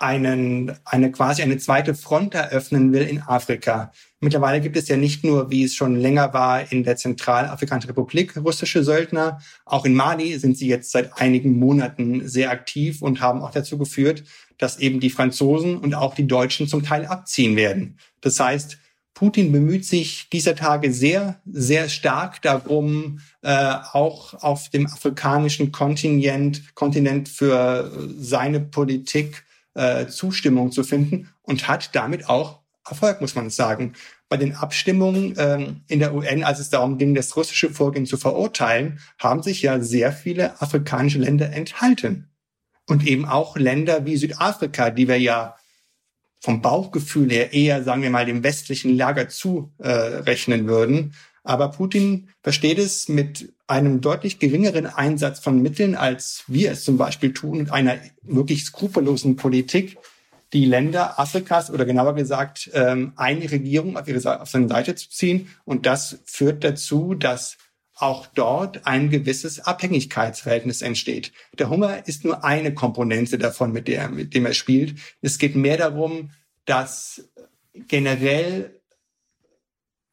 einen, 0.00 0.72
eine 0.84 1.12
quasi 1.12 1.42
eine 1.42 1.58
zweite 1.58 1.94
Front 1.94 2.34
eröffnen 2.34 2.92
will 2.92 3.02
in 3.02 3.20
Afrika. 3.20 3.92
Mittlerweile 4.18 4.60
gibt 4.60 4.76
es 4.76 4.88
ja 4.88 4.96
nicht 4.96 5.24
nur, 5.24 5.50
wie 5.50 5.62
es 5.62 5.74
schon 5.74 5.94
länger 5.94 6.32
war, 6.32 6.72
in 6.72 6.84
der 6.84 6.96
Zentralafrikanischen 6.96 7.90
Republik 7.90 8.36
russische 8.36 8.82
Söldner. 8.82 9.40
Auch 9.66 9.84
in 9.84 9.94
Mali 9.94 10.38
sind 10.38 10.56
sie 10.56 10.68
jetzt 10.68 10.90
seit 10.90 11.20
einigen 11.20 11.58
Monaten 11.58 12.26
sehr 12.26 12.50
aktiv 12.50 13.02
und 13.02 13.20
haben 13.20 13.42
auch 13.42 13.50
dazu 13.50 13.76
geführt, 13.76 14.24
dass 14.56 14.78
eben 14.78 15.00
die 15.00 15.10
Franzosen 15.10 15.76
und 15.76 15.94
auch 15.94 16.14
die 16.14 16.26
Deutschen 16.26 16.66
zum 16.66 16.82
Teil 16.82 17.04
abziehen 17.04 17.56
werden. 17.56 17.98
Das 18.22 18.40
heißt, 18.40 18.78
Putin 19.12 19.52
bemüht 19.52 19.84
sich 19.84 20.30
dieser 20.30 20.54
Tage 20.54 20.94
sehr, 20.94 21.40
sehr 21.44 21.90
stark 21.90 22.40
darum, 22.40 23.20
äh, 23.42 23.74
auch 23.92 24.32
auf 24.42 24.70
dem 24.70 24.86
afrikanischen 24.86 25.72
Kontinent, 25.72 26.74
Kontinent 26.74 27.28
für 27.28 27.92
seine 28.18 28.60
Politik 28.60 29.44
äh, 29.74 30.06
Zustimmung 30.06 30.72
zu 30.72 30.84
finden 30.84 31.30
und 31.42 31.68
hat 31.68 31.94
damit 31.94 32.28
auch 32.28 32.60
Erfolg, 32.88 33.20
muss 33.20 33.34
man 33.34 33.50
sagen. 33.50 33.94
Bei 34.28 34.36
den 34.36 34.54
Abstimmungen 34.54 35.34
ähm, 35.38 35.82
in 35.88 35.98
der 35.98 36.14
UN, 36.14 36.44
als 36.44 36.60
es 36.60 36.70
darum 36.70 36.98
ging, 36.98 37.14
das 37.14 37.36
russische 37.36 37.70
Vorgehen 37.70 38.06
zu 38.06 38.16
verurteilen, 38.16 39.00
haben 39.18 39.42
sich 39.42 39.62
ja 39.62 39.80
sehr 39.80 40.12
viele 40.12 40.60
afrikanische 40.60 41.18
Länder 41.18 41.52
enthalten. 41.52 42.30
Und 42.86 43.06
eben 43.06 43.24
auch 43.26 43.56
Länder 43.56 44.06
wie 44.06 44.16
Südafrika, 44.16 44.90
die 44.90 45.08
wir 45.08 45.20
ja 45.20 45.56
vom 46.40 46.62
Bauchgefühl 46.62 47.30
her 47.30 47.52
eher, 47.52 47.84
sagen 47.84 48.02
wir 48.02 48.10
mal, 48.10 48.24
dem 48.24 48.42
westlichen 48.42 48.96
Lager 48.96 49.28
zurechnen 49.28 50.64
äh, 50.64 50.66
würden. 50.66 51.14
Aber 51.42 51.68
Putin 51.68 52.28
versteht 52.42 52.78
es 52.78 53.08
mit 53.08 53.52
einem 53.66 54.00
deutlich 54.00 54.38
geringeren 54.38 54.86
Einsatz 54.86 55.38
von 55.40 55.62
Mitteln, 55.62 55.94
als 55.94 56.44
wir 56.48 56.72
es 56.72 56.84
zum 56.84 56.98
Beispiel 56.98 57.32
tun, 57.32 57.60
und 57.60 57.72
einer 57.72 57.98
wirklich 58.22 58.64
skrupellosen 58.64 59.36
Politik, 59.36 59.96
die 60.52 60.64
Länder 60.64 61.18
Afrikas 61.20 61.70
oder 61.70 61.84
genauer 61.84 62.14
gesagt 62.14 62.70
ähm, 62.74 63.12
eine 63.16 63.50
Regierung 63.50 63.96
auf, 63.96 64.08
ihre, 64.08 64.40
auf 64.40 64.50
seine 64.50 64.68
Seite 64.68 64.96
zu 64.96 65.08
ziehen. 65.08 65.48
Und 65.64 65.86
das 65.86 66.18
führt 66.24 66.64
dazu, 66.64 67.14
dass 67.14 67.56
auch 67.94 68.26
dort 68.26 68.86
ein 68.86 69.10
gewisses 69.10 69.60
Abhängigkeitsverhältnis 69.60 70.82
entsteht. 70.82 71.32
Der 71.58 71.68
Hunger 71.68 72.06
ist 72.08 72.24
nur 72.24 72.44
eine 72.44 72.74
Komponente 72.74 73.38
davon, 73.38 73.72
mit 73.72 73.88
der, 73.88 74.08
mit 74.08 74.34
dem 74.34 74.46
er 74.46 74.54
spielt. 74.54 74.98
Es 75.20 75.38
geht 75.38 75.54
mehr 75.54 75.76
darum, 75.76 76.30
dass 76.64 77.28
generell 77.74 78.79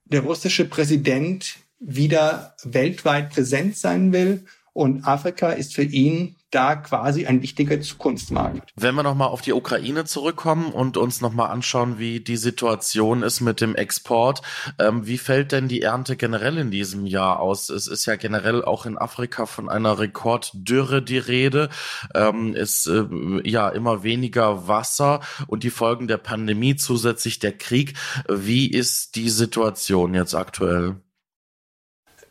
der 0.09 0.21
russische 0.21 0.65
Präsident 0.65 1.57
wieder 1.79 2.55
weltweit 2.63 3.29
präsent 3.31 3.77
sein 3.77 4.11
will. 4.11 4.45
Und 4.73 5.05
Afrika 5.05 5.51
ist 5.51 5.75
für 5.75 5.83
ihn 5.83 6.36
da 6.51 6.75
quasi 6.75 7.25
ein 7.25 7.41
wichtiger 7.41 7.79
Zukunftsmarkt. 7.81 8.71
Wenn 8.75 8.95
wir 8.95 9.03
nochmal 9.03 9.27
auf 9.27 9.41
die 9.41 9.53
Ukraine 9.53 10.05
zurückkommen 10.05 10.71
und 10.71 10.95
uns 10.95 11.19
nochmal 11.19 11.51
anschauen, 11.51 11.99
wie 11.99 12.21
die 12.21 12.37
Situation 12.37 13.21
ist 13.21 13.41
mit 13.41 13.59
dem 13.59 13.75
Export, 13.75 14.41
ähm, 14.79 15.05
wie 15.05 15.17
fällt 15.17 15.51
denn 15.51 15.67
die 15.67 15.81
Ernte 15.81 16.15
generell 16.15 16.57
in 16.57 16.71
diesem 16.71 17.05
Jahr 17.05 17.39
aus? 17.39 17.69
Es 17.69 17.87
ist 17.87 18.05
ja 18.05 18.15
generell 18.15 18.63
auch 18.63 18.85
in 18.85 18.97
Afrika 18.97 19.45
von 19.45 19.67
einer 19.67 19.99
Rekorddürre 19.99 21.01
die 21.01 21.17
Rede. 21.17 21.69
Ähm, 22.15 22.53
ist 22.55 22.87
äh, 22.87 23.05
ja 23.43 23.67
immer 23.69 24.03
weniger 24.03 24.67
Wasser 24.67 25.19
und 25.47 25.63
die 25.63 25.69
Folgen 25.69 26.07
der 26.07 26.17
Pandemie, 26.17 26.75
zusätzlich 26.77 27.39
der 27.39 27.57
Krieg. 27.57 27.93
Wie 28.29 28.71
ist 28.71 29.15
die 29.15 29.29
Situation 29.29 30.13
jetzt 30.13 30.33
aktuell? 30.33 30.95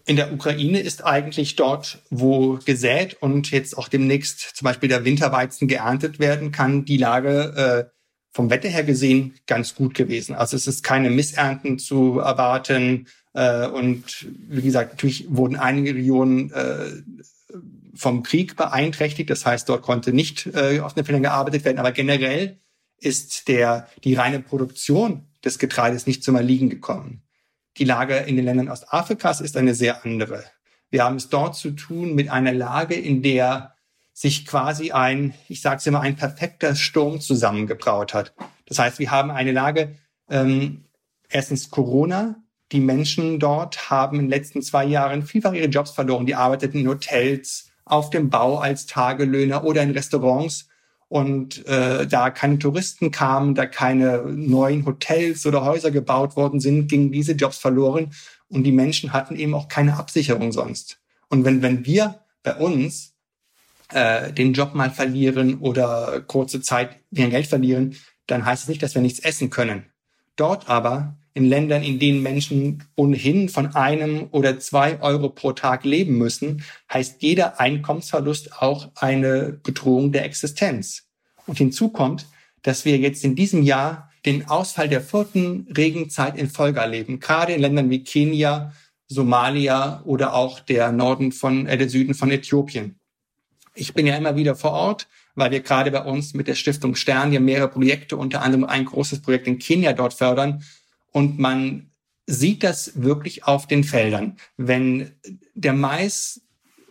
In 0.06 0.16
der 0.16 0.32
Ukraine 0.32 0.78
ist 0.80 1.04
eigentlich 1.04 1.56
dort, 1.56 1.98
wo 2.10 2.58
gesät 2.64 3.20
und 3.20 3.50
jetzt 3.50 3.76
auch 3.76 3.88
demnächst 3.88 4.56
zum 4.56 4.64
Beispiel 4.64 4.88
der 4.88 5.04
Winterweizen 5.04 5.66
geerntet 5.66 6.20
werden 6.20 6.52
kann, 6.52 6.84
die 6.84 6.96
Lage 6.96 7.88
äh, 7.90 7.96
vom 8.32 8.48
Wetter 8.48 8.68
her 8.68 8.84
gesehen 8.84 9.34
ganz 9.46 9.74
gut 9.74 9.94
gewesen. 9.94 10.36
Also 10.36 10.56
es 10.56 10.68
ist 10.68 10.84
keine 10.84 11.10
Missernten 11.10 11.80
zu 11.80 12.20
erwarten. 12.20 13.08
Äh, 13.34 13.66
und 13.66 14.28
wie 14.48 14.62
gesagt, 14.62 14.92
natürlich 14.92 15.26
wurden 15.28 15.56
einige 15.56 15.94
Regionen 15.94 16.52
äh, 16.52 17.02
vom 17.94 18.22
Krieg 18.22 18.54
beeinträchtigt. 18.54 19.28
Das 19.28 19.44
heißt, 19.44 19.68
dort 19.68 19.82
konnte 19.82 20.12
nicht 20.12 20.46
äh, 20.54 20.78
auf 20.80 20.94
den 20.94 21.04
Feldern 21.04 21.24
gearbeitet 21.24 21.64
werden. 21.64 21.78
Aber 21.78 21.90
generell 21.90 22.60
ist 22.98 23.48
der, 23.48 23.88
die 24.04 24.14
reine 24.14 24.38
Produktion 24.38 25.26
des 25.44 25.58
Getreides 25.58 26.06
nicht 26.06 26.22
zum 26.22 26.36
Erliegen 26.36 26.70
gekommen. 26.70 27.25
Die 27.78 27.84
Lage 27.84 28.16
in 28.16 28.36
den 28.36 28.44
Ländern 28.46 28.70
Ostafrikas 28.70 29.40
ist 29.40 29.56
eine 29.56 29.74
sehr 29.74 30.04
andere. 30.04 30.44
Wir 30.90 31.04
haben 31.04 31.16
es 31.16 31.28
dort 31.28 31.56
zu 31.56 31.72
tun 31.72 32.14
mit 32.14 32.30
einer 32.30 32.52
Lage, 32.52 32.94
in 32.94 33.22
der 33.22 33.74
sich 34.12 34.46
quasi 34.46 34.92
ein, 34.92 35.34
ich 35.48 35.60
sage 35.60 35.76
es 35.76 35.86
immer, 35.86 36.00
ein 36.00 36.16
perfekter 36.16 36.74
Sturm 36.74 37.20
zusammengebraut 37.20 38.14
hat. 38.14 38.34
Das 38.64 38.78
heißt, 38.78 38.98
wir 38.98 39.10
haben 39.10 39.30
eine 39.30 39.52
Lage, 39.52 39.96
ähm, 40.30 40.86
erstens 41.28 41.70
Corona, 41.70 42.36
die 42.72 42.80
Menschen 42.80 43.38
dort 43.38 43.90
haben 43.90 44.18
in 44.18 44.22
den 44.24 44.30
letzten 44.30 44.62
zwei 44.62 44.86
Jahren 44.86 45.22
vielfach 45.22 45.52
ihre 45.52 45.68
Jobs 45.68 45.90
verloren. 45.90 46.24
Die 46.24 46.34
arbeiteten 46.34 46.80
in 46.80 46.88
Hotels, 46.88 47.70
auf 47.84 48.10
dem 48.10 48.30
Bau 48.30 48.58
als 48.58 48.86
Tagelöhner 48.86 49.64
oder 49.64 49.82
in 49.82 49.90
Restaurants 49.90 50.68
und 51.08 51.66
äh, 51.66 52.06
da 52.06 52.30
keine 52.30 52.58
Touristen 52.58 53.10
kamen, 53.10 53.54
da 53.54 53.66
keine 53.66 54.22
neuen 54.26 54.84
Hotels 54.86 55.46
oder 55.46 55.64
Häuser 55.64 55.90
gebaut 55.90 56.36
worden 56.36 56.60
sind, 56.60 56.88
gingen 56.88 57.12
diese 57.12 57.32
Jobs 57.32 57.58
verloren 57.58 58.10
und 58.48 58.64
die 58.64 58.72
Menschen 58.72 59.12
hatten 59.12 59.36
eben 59.36 59.54
auch 59.54 59.68
keine 59.68 59.96
Absicherung 59.98 60.52
sonst. 60.52 60.98
Und 61.28 61.44
wenn, 61.44 61.62
wenn 61.62 61.86
wir 61.86 62.20
bei 62.42 62.56
uns 62.56 63.14
äh, 63.92 64.32
den 64.32 64.52
Job 64.52 64.74
mal 64.74 64.90
verlieren 64.90 65.58
oder 65.60 66.20
kurze 66.26 66.60
Zeit 66.60 66.96
mehr 67.10 67.28
Geld 67.28 67.46
verlieren, 67.46 67.96
dann 68.26 68.44
heißt 68.44 68.64
es 68.64 68.68
nicht, 68.68 68.82
dass 68.82 68.94
wir 68.94 69.02
nichts 69.02 69.20
essen 69.20 69.50
können. 69.50 69.86
Dort 70.34 70.68
aber 70.68 71.16
in 71.36 71.44
Ländern, 71.44 71.82
in 71.82 71.98
denen 71.98 72.22
Menschen 72.22 72.84
ohnehin 72.96 73.50
von 73.50 73.74
einem 73.74 74.28
oder 74.30 74.58
zwei 74.58 74.98
Euro 75.02 75.28
pro 75.28 75.52
Tag 75.52 75.84
leben 75.84 76.16
müssen, 76.16 76.64
heißt 76.90 77.22
jeder 77.22 77.60
Einkommensverlust 77.60 78.62
auch 78.62 78.88
eine 78.94 79.60
Bedrohung 79.62 80.12
der 80.12 80.24
Existenz. 80.24 81.08
Und 81.46 81.58
hinzu 81.58 81.90
kommt, 81.90 82.26
dass 82.62 82.86
wir 82.86 82.96
jetzt 82.96 83.22
in 83.22 83.36
diesem 83.36 83.62
Jahr 83.62 84.10
den 84.24 84.48
Ausfall 84.48 84.88
der 84.88 85.02
vierten 85.02 85.68
Regenzeit 85.76 86.38
in 86.38 86.48
Folge 86.48 86.80
erleben, 86.80 87.20
gerade 87.20 87.52
in 87.52 87.60
Ländern 87.60 87.90
wie 87.90 88.02
Kenia, 88.02 88.72
Somalia 89.06 90.00
oder 90.06 90.32
auch 90.32 90.60
der 90.60 90.90
Norden 90.90 91.32
von, 91.32 91.66
äh, 91.66 91.76
der 91.76 91.90
Süden 91.90 92.14
von 92.14 92.30
Äthiopien. 92.30 92.98
Ich 93.74 93.92
bin 93.92 94.06
ja 94.06 94.16
immer 94.16 94.36
wieder 94.36 94.56
vor 94.56 94.72
Ort, 94.72 95.06
weil 95.34 95.50
wir 95.50 95.60
gerade 95.60 95.90
bei 95.90 96.02
uns 96.02 96.32
mit 96.32 96.48
der 96.48 96.54
Stiftung 96.54 96.94
Stern 96.94 97.30
ja 97.30 97.40
mehrere 97.40 97.68
Projekte, 97.68 98.16
unter 98.16 98.40
anderem 98.40 98.64
ein 98.64 98.86
großes 98.86 99.20
Projekt 99.20 99.46
in 99.46 99.58
Kenia 99.58 99.92
dort 99.92 100.14
fördern, 100.14 100.64
und 101.16 101.38
man 101.38 101.92
sieht 102.26 102.62
das 102.62 103.02
wirklich 103.02 103.44
auf 103.44 103.66
den 103.66 103.84
Feldern. 103.84 104.36
Wenn 104.58 105.12
der 105.54 105.72
Mais, 105.72 106.42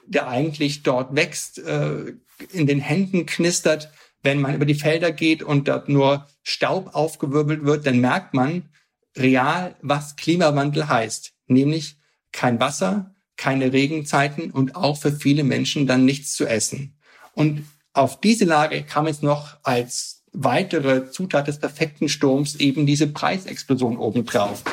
der 0.07 0.27
eigentlich 0.27 0.81
dort 0.81 1.15
wächst, 1.15 1.59
äh, 1.59 2.13
in 2.51 2.65
den 2.65 2.79
Händen 2.79 3.27
knistert, 3.27 3.91
wenn 4.23 4.41
man 4.41 4.55
über 4.55 4.65
die 4.65 4.73
Felder 4.73 5.11
geht 5.11 5.43
und 5.43 5.67
dort 5.67 5.89
nur 5.89 6.25
Staub 6.41 6.95
aufgewirbelt 6.95 7.65
wird, 7.65 7.85
dann 7.85 7.99
merkt 7.99 8.33
man 8.33 8.67
real, 9.15 9.75
was 9.83 10.15
Klimawandel 10.15 10.89
heißt. 10.89 11.33
Nämlich 11.45 11.97
kein 12.31 12.59
Wasser, 12.59 13.13
keine 13.37 13.73
Regenzeiten 13.73 14.49
und 14.49 14.75
auch 14.75 14.97
für 14.97 15.11
viele 15.11 15.43
Menschen 15.43 15.85
dann 15.85 16.03
nichts 16.03 16.33
zu 16.33 16.47
essen. 16.47 16.97
Und 17.33 17.63
auf 17.93 18.19
diese 18.21 18.45
Lage 18.45 18.81
kam 18.81 19.05
es 19.05 19.21
noch 19.21 19.59
als 19.61 20.14
weitere 20.35 21.09
Zutat 21.09 21.47
des 21.47 21.59
perfekten 21.59 22.09
Sturms 22.09 22.55
eben 22.55 22.85
diese 22.85 23.07
Preisexplosion 23.07 23.97
obendrauf. 23.97 24.63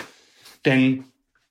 Denn 0.64 1.05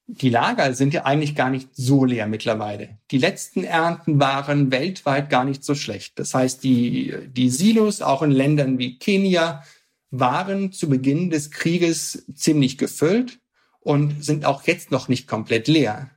die 0.07 0.29
Lager 0.29 0.73
sind 0.73 0.93
ja 0.93 1.05
eigentlich 1.05 1.35
gar 1.35 1.49
nicht 1.49 1.69
so 1.73 2.03
leer 2.03 2.27
mittlerweile. 2.27 2.97
Die 3.11 3.17
letzten 3.17 3.63
Ernten 3.63 4.19
waren 4.19 4.71
weltweit 4.71 5.29
gar 5.29 5.45
nicht 5.45 5.63
so 5.63 5.73
schlecht. 5.73 6.19
Das 6.19 6.33
heißt, 6.33 6.63
die, 6.63 7.15
die 7.27 7.49
Silos, 7.49 8.01
auch 8.01 8.21
in 8.21 8.31
Ländern 8.31 8.77
wie 8.77 8.97
Kenia, 8.97 9.63
waren 10.09 10.73
zu 10.73 10.89
Beginn 10.89 11.29
des 11.29 11.51
Krieges 11.51 12.25
ziemlich 12.35 12.77
gefüllt 12.77 13.39
und 13.79 14.23
sind 14.23 14.45
auch 14.45 14.63
jetzt 14.63 14.91
noch 14.91 15.07
nicht 15.07 15.27
komplett 15.27 15.69
leer. 15.69 16.09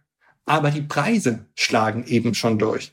Aber 0.45 0.71
die 0.71 0.83
Preise 0.83 1.47
schlagen 1.55 2.05
eben 2.07 2.35
schon 2.35 2.59
durch. 2.59 2.93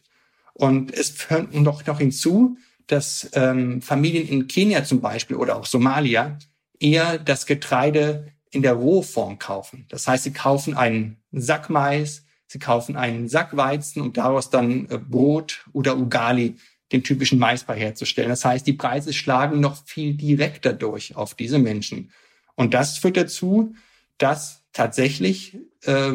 Und 0.53 0.93
es 0.93 1.09
führt 1.09 1.53
noch, 1.55 1.85
noch 1.85 1.97
hinzu, 1.97 2.57
dass 2.91 3.29
ähm, 3.33 3.81
Familien 3.81 4.27
in 4.27 4.47
Kenia 4.47 4.83
zum 4.83 4.99
Beispiel 4.99 5.37
oder 5.37 5.55
auch 5.55 5.65
Somalia 5.65 6.37
eher 6.79 7.17
das 7.17 7.45
Getreide 7.45 8.27
in 8.49 8.63
der 8.63 8.73
Rohform 8.73 9.39
kaufen. 9.39 9.85
Das 9.87 10.07
heißt, 10.07 10.25
sie 10.25 10.33
kaufen 10.33 10.75
einen 10.75 11.17
Sack 11.31 11.69
Mais, 11.69 12.25
sie 12.47 12.59
kaufen 12.59 12.97
einen 12.97 13.29
Sack 13.29 13.55
Weizen, 13.55 14.01
um 14.01 14.11
daraus 14.11 14.49
dann 14.49 14.89
äh, 14.89 14.97
Brot 14.97 15.65
oder 15.71 15.97
Ugali, 15.97 16.57
den 16.91 17.03
typischen 17.03 17.39
Maisbrei 17.39 17.79
herzustellen. 17.79 18.29
Das 18.29 18.43
heißt, 18.43 18.67
die 18.67 18.73
Preise 18.73 19.13
schlagen 19.13 19.61
noch 19.61 19.85
viel 19.85 20.15
direkter 20.15 20.73
durch 20.73 21.15
auf 21.15 21.33
diese 21.33 21.59
Menschen. 21.59 22.11
Und 22.55 22.73
das 22.73 22.97
führt 22.97 23.15
dazu, 23.15 23.73
dass 24.17 24.63
tatsächlich 24.73 25.57
äh, 25.85 26.13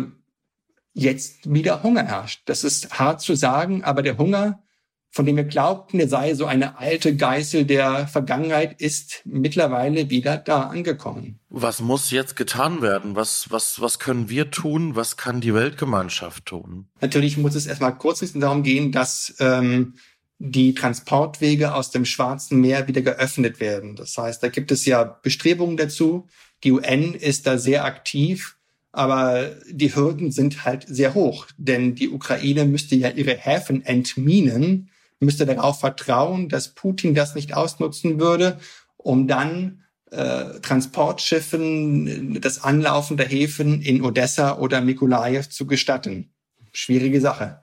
jetzt 0.93 1.51
wieder 1.51 1.83
Hunger 1.83 2.05
herrscht. 2.05 2.43
Das 2.45 2.65
ist 2.65 2.99
hart 2.99 3.23
zu 3.23 3.35
sagen, 3.35 3.83
aber 3.85 4.03
der 4.03 4.19
Hunger 4.19 4.63
von 5.11 5.25
dem 5.25 5.37
wir 5.37 5.45
glaubten, 5.45 5.99
er 5.99 6.09
sei 6.09 6.35
so 6.35 6.45
eine 6.45 6.79
alte 6.79 7.17
Geißel 7.17 7.65
der 7.65 8.07
Vergangenheit, 8.07 8.81
ist 8.81 9.23
mittlerweile 9.25 10.11
wieder 10.11 10.37
da 10.37 10.65
angekommen. 10.65 11.39
Was 11.49 11.81
muss 11.81 12.11
jetzt 12.11 12.37
getan 12.37 12.83
werden? 12.83 13.17
Was, 13.17 13.51
was, 13.51 13.81
was 13.81 13.99
können 13.99 14.29
wir 14.29 14.51
tun? 14.51 14.95
Was 14.95 15.17
kann 15.17 15.41
die 15.41 15.55
Weltgemeinschaft 15.55 16.47
tun? 16.47 16.89
Natürlich 17.01 17.39
muss 17.39 17.55
es 17.55 17.67
erstmal 17.67 17.97
kurzfristig 17.97 18.41
darum 18.43 18.63
gehen, 18.63 18.93
dass 18.93 19.35
ähm, 19.39 19.95
die 20.39 20.75
Transportwege 20.75 21.75
aus 21.75 21.91
dem 21.91 22.05
Schwarzen 22.05 22.61
Meer 22.61 22.87
wieder 22.87 23.01
geöffnet 23.01 23.59
werden. 23.59 23.97
Das 23.97 24.19
heißt, 24.19 24.43
da 24.43 24.49
gibt 24.49 24.71
es 24.71 24.85
ja 24.85 25.05
Bestrebungen 25.05 25.79
dazu. 25.79 26.27
Die 26.63 26.73
UN 26.73 27.15
ist 27.15 27.47
da 27.47 27.57
sehr 27.59 27.85
aktiv. 27.85 28.57
Aber 28.93 29.51
die 29.71 29.95
Hürden 29.95 30.31
sind 30.31 30.65
halt 30.65 30.87
sehr 30.89 31.13
hoch, 31.13 31.49
denn 31.59 31.95
die 31.95 32.09
Ukraine 32.09 32.65
müsste 32.65 32.97
ja 32.97 33.11
ihre 33.11 33.37
Häfen 33.37 33.85
entminen 33.85 34.89
müsste 35.21 35.47
darauf 35.47 35.81
vertrauen, 35.81 36.49
dass 36.49 36.75
Putin 36.75 37.15
das 37.15 37.35
nicht 37.35 37.55
ausnutzen 37.55 38.21
würde, 38.21 38.59
um 38.97 39.27
dann 39.27 39.83
äh, 40.11 40.61
Transportschiffen 40.61 42.41
das 42.41 42.63
Anlaufen 42.63 43.17
der 43.17 43.27
Häfen 43.27 43.83
in 43.83 44.03
Odessa 44.03 44.59
oder 44.59 44.81
Mikolajew 44.81 45.49
zu 45.49 45.67
gestatten. 45.67 46.31
Schwierige 46.73 47.21
Sache. 47.21 47.61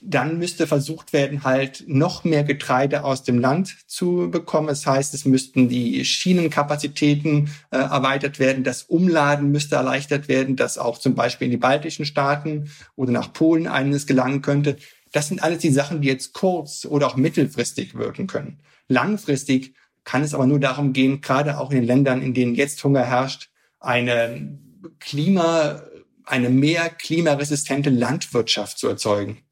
dann 0.00 0.38
müsste 0.38 0.68
versucht 0.68 1.12
werden, 1.12 1.42
halt 1.42 1.84
noch 1.88 2.22
mehr 2.22 2.44
Getreide 2.44 3.02
aus 3.02 3.24
dem 3.24 3.38
Land 3.40 3.76
zu 3.88 4.30
bekommen. 4.30 4.68
Das 4.68 4.86
heißt, 4.86 5.12
es 5.12 5.24
müssten 5.24 5.68
die 5.68 6.04
Schienenkapazitäten 6.04 7.50
äh, 7.70 7.78
erweitert 7.78 8.38
werden, 8.38 8.62
das 8.62 8.84
Umladen 8.84 9.50
müsste 9.50 9.74
erleichtert 9.74 10.28
werden, 10.28 10.54
dass 10.54 10.78
auch 10.78 10.98
zum 10.98 11.14
Beispiel 11.16 11.46
in 11.46 11.50
die 11.50 11.56
baltischen 11.56 12.04
Staaten 12.04 12.70
oder 12.94 13.10
nach 13.10 13.32
Polen 13.32 13.66
eines 13.66 14.06
gelangen 14.06 14.40
könnte. 14.40 14.76
Das 15.12 15.28
sind 15.28 15.42
alles 15.42 15.58
die 15.58 15.70
Sachen, 15.70 16.00
die 16.02 16.08
jetzt 16.08 16.32
kurz- 16.32 16.84
oder 16.84 17.06
auch 17.06 17.16
mittelfristig 17.16 17.94
wirken 17.94 18.26
können. 18.26 18.60
Langfristig 18.88 19.74
kann 20.04 20.22
es 20.22 20.34
aber 20.34 20.46
nur 20.46 20.60
darum 20.60 20.92
gehen, 20.92 21.20
gerade 21.20 21.58
auch 21.58 21.70
in 21.70 21.76
den 21.76 21.86
Ländern, 21.86 22.22
in 22.22 22.34
denen 22.34 22.54
jetzt 22.54 22.82
Hunger 22.82 23.04
herrscht, 23.04 23.50
eine 23.80 24.58
Klima, 25.00 25.82
eine 26.24 26.48
mehr 26.48 26.88
klimaresistente 26.88 27.90
Landwirtschaft 27.90 28.78
zu 28.78 28.88
erzeugen. 28.88 29.42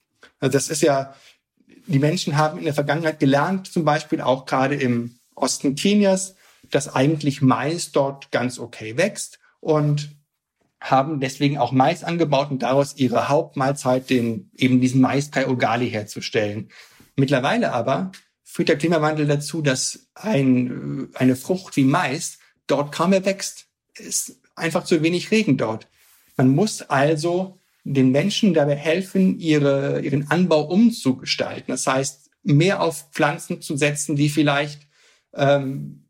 Also 0.41 0.53
das 0.53 0.69
ist 0.69 0.83
ja, 0.83 1.15
die 1.87 1.99
Menschen 1.99 2.37
haben 2.37 2.59
in 2.59 2.65
der 2.65 2.75
Vergangenheit 2.75 3.21
gelernt, 3.21 3.67
zum 3.67 3.85
Beispiel 3.85 4.21
auch 4.21 4.47
gerade 4.47 4.75
im 4.75 5.19
Osten 5.35 5.75
Kenias, 5.75 6.35
dass 6.71 6.95
eigentlich 6.95 7.43
Mais 7.43 7.93
dort 7.93 8.31
ganz 8.33 8.59
okay 8.59 8.97
wächst 8.97 9.39
und 9.61 10.16
haben 10.91 11.21
deswegen 11.21 11.59
auch 11.59 11.73
Mais 11.73 12.05
angebaut 12.05 12.51
und 12.51 12.63
daraus 12.63 12.97
ihre 12.97 13.29
Hauptmahlzeit, 13.29 14.09
den, 14.11 14.51
eben 14.55 14.81
diesen 14.81 15.01
Mais 15.01 15.31
bei 15.31 15.49
Ugali 15.49 15.91
herzustellen. 15.91 16.71
Mittlerweile 17.17 17.73
aber 17.73 18.13
führt 18.45 18.69
der 18.69 18.79
Klimawandel 18.79 19.27
dazu, 19.27 19.63
dass 19.63 20.09
ein, 20.15 21.09
eine 21.15 21.37
Frucht 21.37 21.77
wie 21.77 21.85
Mais 21.85 22.39
dort 22.67 22.93
kaum 22.93 23.11
mehr 23.11 23.25
wächst. 23.25 23.67
Es 23.95 24.07
ist 24.07 24.41
einfach 24.55 24.85
zu 24.85 25.03
wenig 25.03 25.31
Regen 25.31 25.57
dort. 25.57 25.89
Man 26.37 26.49
muss 26.49 26.83
also 26.83 27.59
den 27.85 28.11
Menschen 28.11 28.53
dabei 28.53 28.77
helfen, 28.77 29.39
ihre, 29.39 30.01
ihren 30.01 30.31
Anbau 30.31 30.63
umzugestalten. 30.63 31.67
Das 31.69 31.87
heißt, 31.87 32.31
mehr 32.43 32.81
auf 32.81 33.09
Pflanzen 33.13 33.61
zu 33.61 33.77
setzen, 33.77 34.17
die 34.17 34.29
vielleicht 34.29 34.87
ähm, 35.35 36.06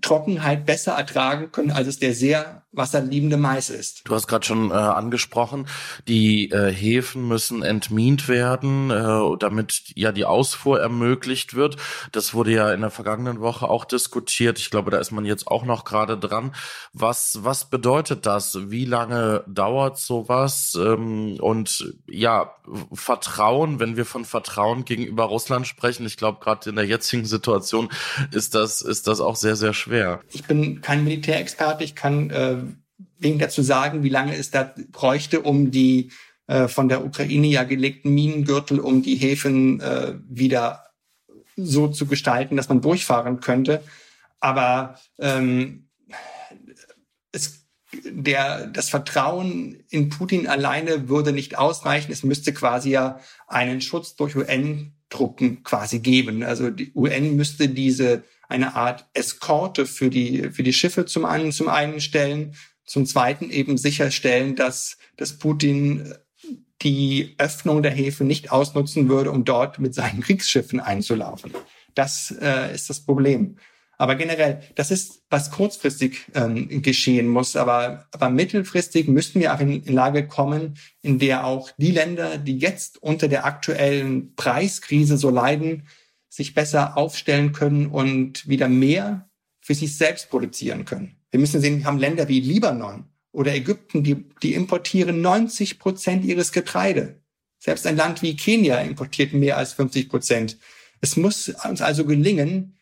Trockenheit 0.00 0.66
besser 0.66 0.92
ertragen 0.92 1.52
können, 1.52 1.70
als 1.70 1.88
es 1.88 1.98
der 1.98 2.14
sehr 2.14 2.62
wasserliebende 2.72 3.36
Mais 3.36 3.70
ist. 3.70 4.02
Du 4.04 4.14
hast 4.14 4.26
gerade 4.26 4.46
schon 4.46 4.70
äh, 4.70 4.74
angesprochen, 4.74 5.66
die 6.06 6.50
äh, 6.50 6.72
Häfen 6.72 7.26
müssen 7.26 7.62
entmint 7.62 8.28
werden, 8.28 8.90
äh, 8.90 9.36
damit 9.38 9.82
ja 9.94 10.12
die 10.12 10.26
Ausfuhr 10.26 10.80
ermöglicht 10.80 11.54
wird. 11.54 11.76
Das 12.12 12.34
wurde 12.34 12.52
ja 12.52 12.72
in 12.72 12.82
der 12.82 12.90
vergangenen 12.90 13.40
Woche 13.40 13.68
auch 13.68 13.84
diskutiert. 13.84 14.58
Ich 14.58 14.70
glaube, 14.70 14.90
da 14.90 14.98
ist 14.98 15.12
man 15.12 15.24
jetzt 15.24 15.46
auch 15.46 15.64
noch 15.64 15.84
gerade 15.84 16.18
dran. 16.18 16.54
Was 16.92 17.40
was 17.42 17.70
bedeutet 17.70 18.26
das? 18.26 18.70
Wie 18.70 18.84
lange 18.84 19.44
dauert 19.46 19.98
sowas? 19.98 20.78
Ähm, 20.78 21.38
und 21.40 21.94
ja, 22.06 22.54
Vertrauen, 22.92 23.80
wenn 23.80 23.96
wir 23.96 24.04
von 24.04 24.26
Vertrauen 24.26 24.84
gegenüber 24.84 25.24
Russland 25.24 25.66
sprechen, 25.66 26.04
ich 26.06 26.18
glaube, 26.18 26.38
gerade 26.40 26.68
in 26.68 26.76
der 26.76 26.86
jetzigen 26.86 27.24
Situation 27.24 27.88
ist 28.30 28.54
das 28.54 28.82
ist 28.82 29.08
das 29.08 29.20
auch 29.20 29.36
sehr 29.36 29.56
sehr 29.56 29.72
schwer. 29.88 30.20
Ich 30.30 30.44
bin 30.44 30.80
kein 30.80 31.04
Militärexperte, 31.04 31.84
ich 31.84 31.94
kann 31.94 32.30
äh, 32.30 32.56
wenig 33.18 33.40
dazu 33.40 33.62
sagen, 33.62 34.02
wie 34.02 34.08
lange 34.08 34.36
es 34.36 34.50
da 34.50 34.72
bräuchte, 34.92 35.40
um 35.40 35.70
die 35.70 36.10
äh, 36.46 36.68
von 36.68 36.88
der 36.88 37.04
Ukraine 37.04 37.48
ja 37.48 37.64
gelegten 37.64 38.14
Minengürtel, 38.14 38.80
um 38.80 39.02
die 39.02 39.16
Häfen 39.16 39.80
äh, 39.80 40.14
wieder 40.28 40.84
so 41.56 41.88
zu 41.88 42.06
gestalten, 42.06 42.56
dass 42.56 42.68
man 42.68 42.80
durchfahren 42.80 43.40
könnte. 43.40 43.82
Aber 44.40 44.98
ähm, 45.18 45.88
es, 47.32 47.66
der, 48.04 48.66
das 48.68 48.88
Vertrauen 48.88 49.82
in 49.90 50.08
Putin 50.08 50.46
alleine 50.46 51.08
würde 51.08 51.32
nicht 51.32 51.58
ausreichen. 51.58 52.12
Es 52.12 52.22
müsste 52.22 52.52
quasi 52.54 52.90
ja 52.90 53.18
einen 53.48 53.80
Schutz 53.80 54.14
durch 54.14 54.36
UN-Truppen 55.08 55.62
quasi 55.62 56.00
geben. 56.00 56.42
Also 56.42 56.70
die 56.70 56.92
UN 56.94 57.36
müsste 57.36 57.68
diese 57.68 58.24
eine 58.48 58.74
Art 58.74 59.06
Eskorte 59.14 59.86
für 59.86 60.10
die, 60.10 60.50
für 60.50 60.62
die 60.62 60.72
Schiffe 60.72 61.04
zum 61.04 61.24
einen, 61.24 61.52
zum 61.52 61.68
einen 61.68 62.00
stellen, 62.00 62.54
zum 62.86 63.04
zweiten 63.04 63.50
eben 63.50 63.76
sicherstellen, 63.76 64.56
dass, 64.56 64.96
dass 65.16 65.38
Putin 65.38 66.14
die 66.80 67.34
Öffnung 67.38 67.82
der 67.82 67.92
Häfen 67.92 68.26
nicht 68.26 68.52
ausnutzen 68.52 69.08
würde, 69.08 69.30
um 69.32 69.44
dort 69.44 69.78
mit 69.78 69.94
seinen 69.94 70.20
Kriegsschiffen 70.20 70.80
einzulaufen. 70.80 71.52
Das 71.94 72.34
äh, 72.40 72.72
ist 72.74 72.88
das 72.88 73.04
Problem. 73.04 73.56
Aber 74.00 74.14
generell, 74.14 74.62
das 74.76 74.92
ist, 74.92 75.22
was 75.28 75.50
kurzfristig 75.50 76.26
ähm, 76.34 76.82
geschehen 76.82 77.26
muss. 77.26 77.56
Aber, 77.56 78.06
aber 78.12 78.30
mittelfristig 78.30 79.08
müssten 79.08 79.40
wir 79.40 79.52
auch 79.52 79.58
in, 79.58 79.82
in 79.82 79.92
Lage 79.92 80.28
kommen, 80.28 80.78
in 81.02 81.18
der 81.18 81.44
auch 81.44 81.72
die 81.78 81.90
Länder, 81.90 82.38
die 82.38 82.58
jetzt 82.58 83.02
unter 83.02 83.26
der 83.26 83.44
aktuellen 83.44 84.36
Preiskrise 84.36 85.18
so 85.18 85.30
leiden, 85.30 85.88
sich 86.28 86.54
besser 86.54 86.96
aufstellen 86.96 87.52
können 87.52 87.88
und 87.88 88.48
wieder 88.48 88.68
mehr 88.68 89.28
für 89.60 89.74
sich 89.74 89.96
selbst 89.96 90.30
produzieren 90.30 90.84
können. 90.84 91.16
Wir 91.32 91.40
müssen 91.40 91.60
sehen, 91.60 91.80
wir 91.80 91.84
haben 91.84 91.98
Länder 91.98 92.28
wie 92.28 92.40
Libanon 92.40 93.04
oder 93.32 93.52
Ägypten, 93.52 94.04
die, 94.04 94.28
die 94.42 94.54
importieren 94.54 95.20
90 95.20 95.80
Prozent 95.80 96.24
ihres 96.24 96.52
Getreide. 96.52 97.20
Selbst 97.58 97.84
ein 97.86 97.96
Land 97.96 98.22
wie 98.22 98.36
Kenia 98.36 98.78
importiert 98.78 99.32
mehr 99.32 99.56
als 99.56 99.72
50 99.72 100.08
Prozent. 100.08 100.56
Es 101.00 101.16
muss 101.16 101.48
uns 101.48 101.82
also 101.82 102.04
gelingen, 102.04 102.77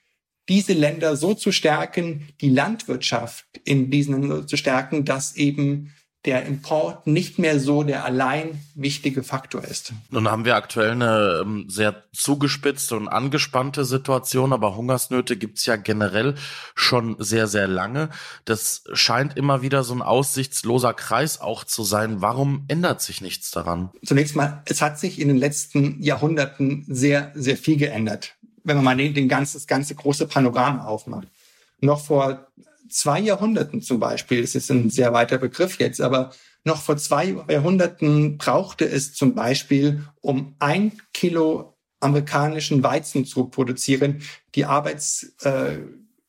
diese 0.48 0.72
Länder 0.72 1.16
so 1.16 1.34
zu 1.34 1.52
stärken, 1.52 2.28
die 2.40 2.50
Landwirtschaft 2.50 3.46
in 3.64 3.90
diesen 3.90 4.20
Ländern 4.20 4.48
zu 4.48 4.56
stärken, 4.56 5.04
dass 5.04 5.36
eben 5.36 5.92
der 6.26 6.44
Import 6.44 7.06
nicht 7.06 7.38
mehr 7.38 7.60
so 7.60 7.84
der 7.84 8.04
allein 8.04 8.60
wichtige 8.74 9.22
Faktor 9.22 9.62
ist. 9.64 9.92
Nun 10.10 10.28
haben 10.28 10.44
wir 10.44 10.56
aktuell 10.56 10.90
eine 10.90 11.40
ähm, 11.42 11.66
sehr 11.68 12.02
zugespitzte 12.12 12.96
und 12.96 13.08
angespannte 13.08 13.84
Situation, 13.84 14.52
aber 14.52 14.76
Hungersnöte 14.76 15.36
gibt's 15.36 15.64
ja 15.66 15.76
generell 15.76 16.34
schon 16.74 17.16
sehr, 17.20 17.46
sehr 17.46 17.68
lange. 17.68 18.10
Das 18.44 18.84
scheint 18.92 19.36
immer 19.36 19.62
wieder 19.62 19.84
so 19.84 19.94
ein 19.94 20.02
aussichtsloser 20.02 20.94
Kreis 20.94 21.40
auch 21.40 21.62
zu 21.64 21.84
sein. 21.84 22.20
Warum 22.20 22.64
ändert 22.66 23.00
sich 23.00 23.20
nichts 23.20 23.52
daran? 23.52 23.90
Zunächst 24.04 24.34
mal, 24.34 24.62
es 24.66 24.82
hat 24.82 24.98
sich 24.98 25.20
in 25.20 25.28
den 25.28 25.38
letzten 25.38 26.02
Jahrhunderten 26.02 26.84
sehr, 26.88 27.30
sehr 27.34 27.56
viel 27.56 27.76
geändert. 27.76 28.35
Wenn 28.66 28.76
man 28.76 28.84
mal 28.84 28.96
den, 28.96 29.14
den 29.14 29.28
ganzen, 29.28 29.58
das 29.58 29.66
ganze 29.66 29.94
große 29.94 30.26
Panorama 30.26 30.84
aufmacht. 30.84 31.28
Noch 31.80 32.04
vor 32.04 32.48
zwei 32.88 33.20
Jahrhunderten 33.20 33.80
zum 33.80 34.00
Beispiel, 34.00 34.42
das 34.42 34.56
ist 34.56 34.70
ein 34.70 34.90
sehr 34.90 35.12
weiter 35.12 35.38
Begriff 35.38 35.78
jetzt, 35.78 36.00
aber 36.00 36.32
noch 36.64 36.82
vor 36.82 36.96
zwei 36.96 37.36
Jahrhunderten 37.48 38.38
brauchte 38.38 38.84
es 38.84 39.14
zum 39.14 39.36
Beispiel, 39.36 40.04
um 40.20 40.56
ein 40.58 41.00
Kilo 41.12 41.76
amerikanischen 42.00 42.82
Weizen 42.82 43.24
zu 43.24 43.44
produzieren, 43.44 44.22
die, 44.56 44.64
Arbeits, 44.64 45.34
äh, 45.42 45.78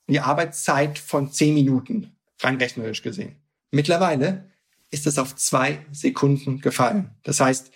die 0.07 0.19
Arbeitszeit 0.19 0.99
von 0.99 1.31
zehn 1.31 1.55
Minuten, 1.55 2.15
rein 2.39 2.57
rechnerisch 2.57 3.01
gesehen. 3.01 3.37
Mittlerweile 3.71 4.51
ist 4.91 5.07
es 5.07 5.17
auf 5.17 5.35
zwei 5.35 5.85
Sekunden 5.91 6.61
gefallen. 6.61 7.09
Das 7.23 7.39
heißt, 7.39 7.71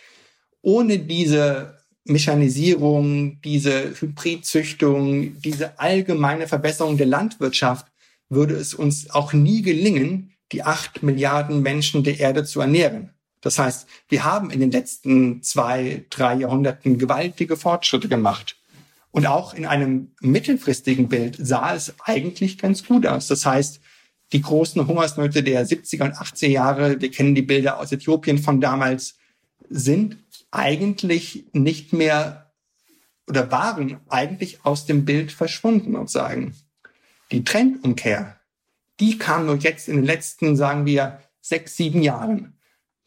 ohne 0.61 0.99
diese 0.99 1.80
Mechanisierung, 2.05 3.41
diese 3.41 3.93
Hybridzüchtung, 3.99 5.39
diese 5.41 5.79
allgemeine 5.79 6.47
Verbesserung 6.47 6.97
der 6.97 7.07
Landwirtschaft 7.07 7.87
würde 8.29 8.55
es 8.55 8.73
uns 8.73 9.09
auch 9.09 9.33
nie 9.33 9.61
gelingen, 9.61 10.33
die 10.51 10.63
acht 10.63 11.03
Milliarden 11.03 11.61
Menschen 11.61 12.03
der 12.03 12.19
Erde 12.19 12.43
zu 12.43 12.61
ernähren. 12.61 13.11
Das 13.41 13.57
heißt, 13.57 13.87
wir 14.09 14.23
haben 14.23 14.51
in 14.51 14.59
den 14.59 14.71
letzten 14.71 15.41
zwei, 15.43 16.05
drei 16.09 16.35
Jahrhunderten 16.35 16.97
gewaltige 16.97 17.57
Fortschritte 17.57 18.07
gemacht. 18.07 18.57
Und 19.11 19.25
auch 19.25 19.53
in 19.53 19.65
einem 19.65 20.11
mittelfristigen 20.21 21.09
Bild 21.09 21.37
sah 21.39 21.75
es 21.75 21.93
eigentlich 22.05 22.57
ganz 22.57 22.85
gut 22.85 23.05
aus. 23.05 23.27
Das 23.27 23.45
heißt, 23.45 23.81
die 24.31 24.41
großen 24.41 24.87
Hungersnöte 24.87 25.43
der 25.43 25.67
70er 25.67 26.03
und 26.03 26.13
80er 26.13 26.47
Jahre, 26.47 27.01
wir 27.01 27.11
kennen 27.11 27.35
die 27.35 27.41
Bilder 27.41 27.79
aus 27.79 27.91
Äthiopien 27.91 28.37
von 28.37 28.61
damals, 28.61 29.15
sind 29.69 30.17
eigentlich 30.51 31.45
nicht 31.53 31.93
mehr 31.93 32.51
oder 33.27 33.51
waren 33.51 33.99
eigentlich 34.09 34.65
aus 34.65 34.85
dem 34.85 35.05
Bild 35.05 35.31
verschwunden, 35.31 35.93
muss 35.93 36.11
sagen. 36.11 36.55
Die 37.31 37.43
Trendumkehr, 37.43 38.39
die 38.99 39.17
kam 39.17 39.45
nur 39.45 39.55
jetzt 39.55 39.87
in 39.87 39.95
den 39.95 40.05
letzten, 40.05 40.55
sagen 40.57 40.85
wir, 40.85 41.21
sechs, 41.39 41.77
sieben 41.77 42.01
Jahren. 42.01 42.59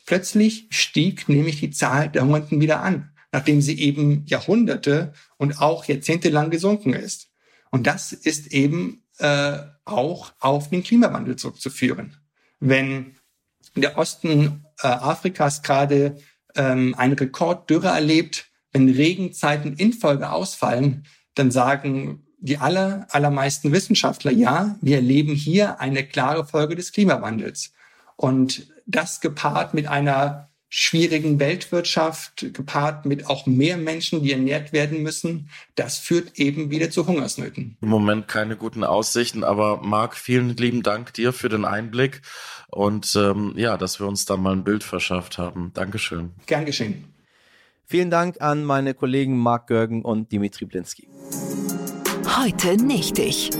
Plötzlich 0.06 0.66
stieg 0.70 1.28
nämlich 1.28 1.60
die 1.60 1.70
Zahl 1.70 2.08
der 2.08 2.24
Hungernden 2.24 2.60
wieder 2.60 2.80
an, 2.80 3.12
nachdem 3.32 3.60
sie 3.60 3.78
eben 3.78 4.24
Jahrhunderte 4.26 5.12
und 5.36 5.60
auch 5.60 5.84
Jahrzehnte 5.84 6.30
lang 6.30 6.50
gesunken 6.50 6.94
ist. 6.94 7.30
Und 7.70 7.86
das 7.86 8.12
ist 8.12 8.48
eben 8.48 9.04
äh, 9.18 9.58
auch 9.84 10.32
auf 10.40 10.70
den 10.70 10.82
Klimawandel 10.82 11.36
zurückzuführen. 11.36 12.16
Wenn 12.60 13.16
der 13.74 13.98
Osten 13.98 14.64
äh, 14.80 14.86
Afrikas 14.86 15.62
gerade 15.62 16.16
ähm, 16.56 16.94
eine 16.96 17.18
Rekorddürre 17.18 17.88
erlebt, 17.88 18.46
wenn 18.72 18.88
Regenzeiten 18.88 19.74
in 19.74 19.92
Folge 19.92 20.30
ausfallen, 20.30 21.04
dann 21.34 21.50
sagen 21.50 22.24
die 22.38 22.58
aller, 22.58 23.06
allermeisten 23.10 23.72
Wissenschaftler, 23.72 24.30
ja, 24.30 24.76
wir 24.82 24.96
erleben 24.96 25.34
hier 25.34 25.80
eine 25.80 26.04
klare 26.04 26.44
Folge 26.44 26.76
des 26.76 26.92
Klimawandels. 26.92 27.72
Und 28.16 28.68
das 28.86 29.20
gepaart 29.20 29.72
mit 29.72 29.86
einer 29.86 30.50
schwierigen 30.76 31.38
Weltwirtschaft 31.38 32.52
gepaart 32.52 33.06
mit 33.06 33.28
auch 33.28 33.46
mehr 33.46 33.76
Menschen, 33.76 34.24
die 34.24 34.32
ernährt 34.32 34.72
werden 34.72 35.04
müssen, 35.04 35.48
das 35.76 35.98
führt 35.98 36.36
eben 36.36 36.68
wieder 36.72 36.90
zu 36.90 37.06
Hungersnöten. 37.06 37.76
Im 37.80 37.88
Moment 37.88 38.26
keine 38.26 38.56
guten 38.56 38.82
Aussichten, 38.82 39.44
aber 39.44 39.82
Marc, 39.82 40.16
vielen 40.16 40.56
lieben 40.56 40.82
Dank 40.82 41.14
dir 41.14 41.32
für 41.32 41.48
den 41.48 41.64
Einblick 41.64 42.22
und 42.70 43.14
ähm, 43.14 43.54
ja, 43.56 43.76
dass 43.76 44.00
wir 44.00 44.08
uns 44.08 44.24
da 44.24 44.36
mal 44.36 44.52
ein 44.52 44.64
Bild 44.64 44.82
verschafft 44.82 45.38
haben. 45.38 45.70
Dankeschön. 45.74 46.32
Gern 46.46 46.64
geschehen. 46.64 47.04
Vielen 47.84 48.10
Dank 48.10 48.40
an 48.40 48.64
meine 48.64 48.94
Kollegen 48.94 49.38
Marc 49.38 49.68
Görgen 49.68 50.02
und 50.02 50.32
Dimitri 50.32 50.64
Blinski. 50.64 51.06
Heute 52.36 52.76
nicht 52.82 53.20
ich. 53.20 53.50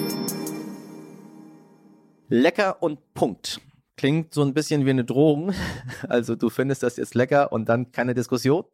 Lecker 2.29 2.83
und 2.83 2.98
Punkt. 3.14 3.61
Klingt 3.96 4.35
so 4.35 4.42
ein 4.42 4.54
bisschen 4.54 4.87
wie 4.87 4.90
eine 4.90 5.04
Drohung. 5.04 5.52
Also 6.09 6.37
du 6.37 6.50
findest 6.50 6.83
das 6.83 6.96
jetzt 6.96 7.14
lecker 7.14 7.52
und 7.52 7.68
dann 7.68 7.92
keine 7.92 8.14
Diskussion. 8.14 8.64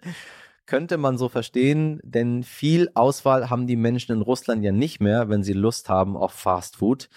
Könnte 0.66 0.98
man 0.98 1.18
so 1.18 1.28
verstehen, 1.28 2.00
denn 2.04 2.42
viel 2.42 2.90
Auswahl 2.94 3.50
haben 3.50 3.66
die 3.66 3.76
Menschen 3.76 4.12
in 4.12 4.22
Russland 4.22 4.62
ja 4.62 4.72
nicht 4.72 5.00
mehr, 5.00 5.28
wenn 5.28 5.42
sie 5.42 5.52
Lust 5.52 5.88
haben 5.88 6.16
auf 6.16 6.32
Fast 6.32 6.76
Food. 6.76 7.08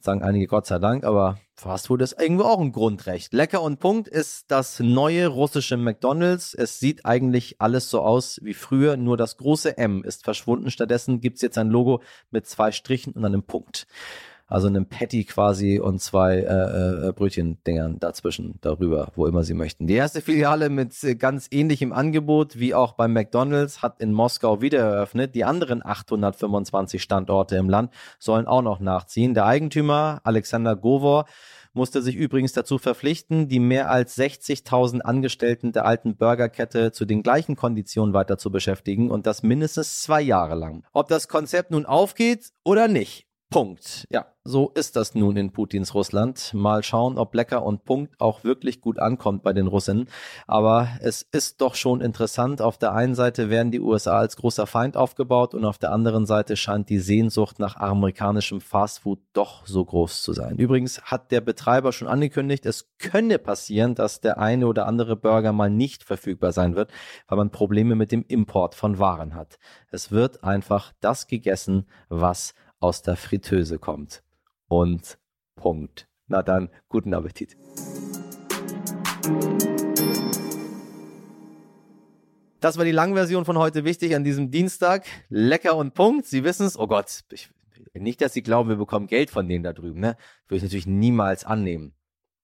Sagen 0.00 0.22
einige 0.22 0.46
Gott 0.46 0.66
sei 0.66 0.78
Dank, 0.78 1.04
aber 1.04 1.38
Fast 1.54 1.86
Food 1.86 2.02
ist 2.02 2.20
irgendwo 2.20 2.44
auch 2.44 2.60
ein 2.60 2.72
Grundrecht. 2.72 3.32
Lecker 3.32 3.62
und 3.62 3.78
Punkt 3.78 4.08
ist 4.08 4.50
das 4.50 4.80
neue 4.80 5.28
russische 5.28 5.76
McDonald's. 5.76 6.54
Es 6.54 6.80
sieht 6.80 7.06
eigentlich 7.06 7.60
alles 7.60 7.88
so 7.88 8.00
aus 8.02 8.40
wie 8.42 8.54
früher, 8.54 8.96
nur 8.96 9.16
das 9.16 9.36
große 9.36 9.78
M 9.78 10.02
ist 10.02 10.24
verschwunden. 10.24 10.70
Stattdessen 10.70 11.20
gibt 11.20 11.36
es 11.36 11.42
jetzt 11.42 11.58
ein 11.58 11.70
Logo 11.70 12.02
mit 12.30 12.46
zwei 12.46 12.72
Strichen 12.72 13.12
und 13.12 13.24
einem 13.24 13.44
Punkt 13.44 13.86
also 14.52 14.68
einem 14.68 14.86
Patty 14.86 15.24
quasi 15.24 15.80
und 15.80 16.00
zwei 16.00 16.36
äh, 16.36 17.08
äh, 17.08 17.12
Brötchendingern 17.12 17.98
dazwischen, 17.98 18.58
darüber, 18.60 19.08
wo 19.16 19.26
immer 19.26 19.44
sie 19.44 19.54
möchten. 19.54 19.86
Die 19.86 19.94
erste 19.94 20.20
Filiale 20.20 20.68
mit 20.68 20.92
äh, 21.04 21.14
ganz 21.14 21.48
ähnlichem 21.50 21.92
Angebot 21.92 22.58
wie 22.58 22.74
auch 22.74 22.92
beim 22.92 23.14
McDonald's 23.14 23.80
hat 23.80 24.00
in 24.00 24.12
Moskau 24.12 24.60
wieder 24.60 24.80
eröffnet. 24.80 25.34
Die 25.34 25.44
anderen 25.44 25.84
825 25.84 27.02
Standorte 27.02 27.56
im 27.56 27.70
Land 27.70 27.92
sollen 28.18 28.46
auch 28.46 28.60
noch 28.60 28.78
nachziehen. 28.78 29.32
Der 29.32 29.46
Eigentümer 29.46 30.20
Alexander 30.22 30.76
Govor 30.76 31.24
musste 31.72 32.02
sich 32.02 32.16
übrigens 32.16 32.52
dazu 32.52 32.76
verpflichten, 32.76 33.48
die 33.48 33.58
mehr 33.58 33.90
als 33.90 34.18
60.000 34.18 35.00
Angestellten 35.00 35.72
der 35.72 35.86
alten 35.86 36.16
Burgerkette 36.16 36.92
zu 36.92 37.06
den 37.06 37.22
gleichen 37.22 37.56
Konditionen 37.56 38.12
weiter 38.12 38.36
zu 38.36 38.50
beschäftigen 38.50 39.10
und 39.10 39.26
das 39.26 39.42
mindestens 39.42 40.02
zwei 40.02 40.20
Jahre 40.20 40.56
lang. 40.56 40.84
Ob 40.92 41.08
das 41.08 41.28
Konzept 41.28 41.70
nun 41.70 41.86
aufgeht 41.86 42.50
oder 42.64 42.88
nicht, 42.88 43.26
Punkt. 43.52 44.06
Ja, 44.10 44.26
so 44.44 44.70
ist 44.70 44.96
das 44.96 45.14
nun 45.14 45.36
in 45.36 45.52
Putins 45.52 45.94
Russland. 45.94 46.52
Mal 46.54 46.82
schauen, 46.82 47.16
ob 47.16 47.34
Lecker 47.34 47.62
und 47.64 47.84
Punkt 47.84 48.20
auch 48.20 48.42
wirklich 48.42 48.80
gut 48.80 48.98
ankommt 48.98 49.42
bei 49.42 49.52
den 49.52 49.66
Russen. 49.66 50.08
Aber 50.46 50.88
es 51.00 51.22
ist 51.22 51.60
doch 51.60 51.74
schon 51.74 52.00
interessant. 52.00 52.60
Auf 52.60 52.78
der 52.78 52.92
einen 52.92 53.14
Seite 53.14 53.50
werden 53.50 53.70
die 53.70 53.80
USA 53.80 54.18
als 54.18 54.36
großer 54.36 54.66
Feind 54.66 54.96
aufgebaut 54.96 55.54
und 55.54 55.64
auf 55.64 55.78
der 55.78 55.92
anderen 55.92 56.26
Seite 56.26 56.56
scheint 56.56 56.88
die 56.88 56.98
Sehnsucht 56.98 57.58
nach 57.58 57.76
amerikanischem 57.76 58.60
Fastfood 58.60 59.20
doch 59.32 59.66
so 59.66 59.84
groß 59.84 60.22
zu 60.22 60.32
sein. 60.32 60.56
Übrigens 60.56 61.02
hat 61.02 61.30
der 61.30 61.40
Betreiber 61.40 61.92
schon 61.92 62.08
angekündigt, 62.08 62.66
es 62.66 62.90
könne 62.98 63.38
passieren, 63.38 63.94
dass 63.94 64.20
der 64.20 64.38
eine 64.38 64.66
oder 64.66 64.86
andere 64.86 65.14
Burger 65.14 65.52
mal 65.52 65.70
nicht 65.70 66.02
verfügbar 66.04 66.52
sein 66.52 66.74
wird, 66.74 66.90
weil 67.28 67.36
man 67.38 67.50
Probleme 67.50 67.94
mit 67.94 68.10
dem 68.10 68.24
Import 68.26 68.74
von 68.74 68.98
Waren 68.98 69.34
hat. 69.34 69.58
Es 69.90 70.10
wird 70.10 70.42
einfach 70.42 70.92
das 71.00 71.26
gegessen, 71.26 71.86
was 72.08 72.54
aus 72.82 73.02
der 73.02 73.16
Fritteuse 73.16 73.78
kommt. 73.78 74.22
Und 74.68 75.18
Punkt. 75.54 76.08
Na 76.26 76.42
dann, 76.42 76.68
guten 76.88 77.14
Appetit. 77.14 77.56
Das 82.60 82.78
war 82.78 82.84
die 82.84 82.92
Langversion 82.92 83.44
von 83.44 83.58
heute 83.58 83.84
wichtig 83.84 84.14
an 84.14 84.24
diesem 84.24 84.50
Dienstag. 84.50 85.04
Lecker 85.28 85.76
und 85.76 85.94
Punkt. 85.94 86.26
Sie 86.26 86.44
wissen 86.44 86.66
es. 86.66 86.78
Oh 86.78 86.86
Gott, 86.86 87.22
ich, 87.32 87.50
nicht, 87.94 88.20
dass 88.20 88.32
Sie 88.32 88.42
glauben, 88.42 88.68
wir 88.68 88.76
bekommen 88.76 89.06
Geld 89.06 89.30
von 89.30 89.48
denen 89.48 89.64
da 89.64 89.72
drüben. 89.72 90.00
Ne? 90.00 90.16
Würde 90.46 90.58
ich 90.58 90.62
natürlich 90.62 90.86
niemals 90.86 91.44
annehmen. 91.44 91.94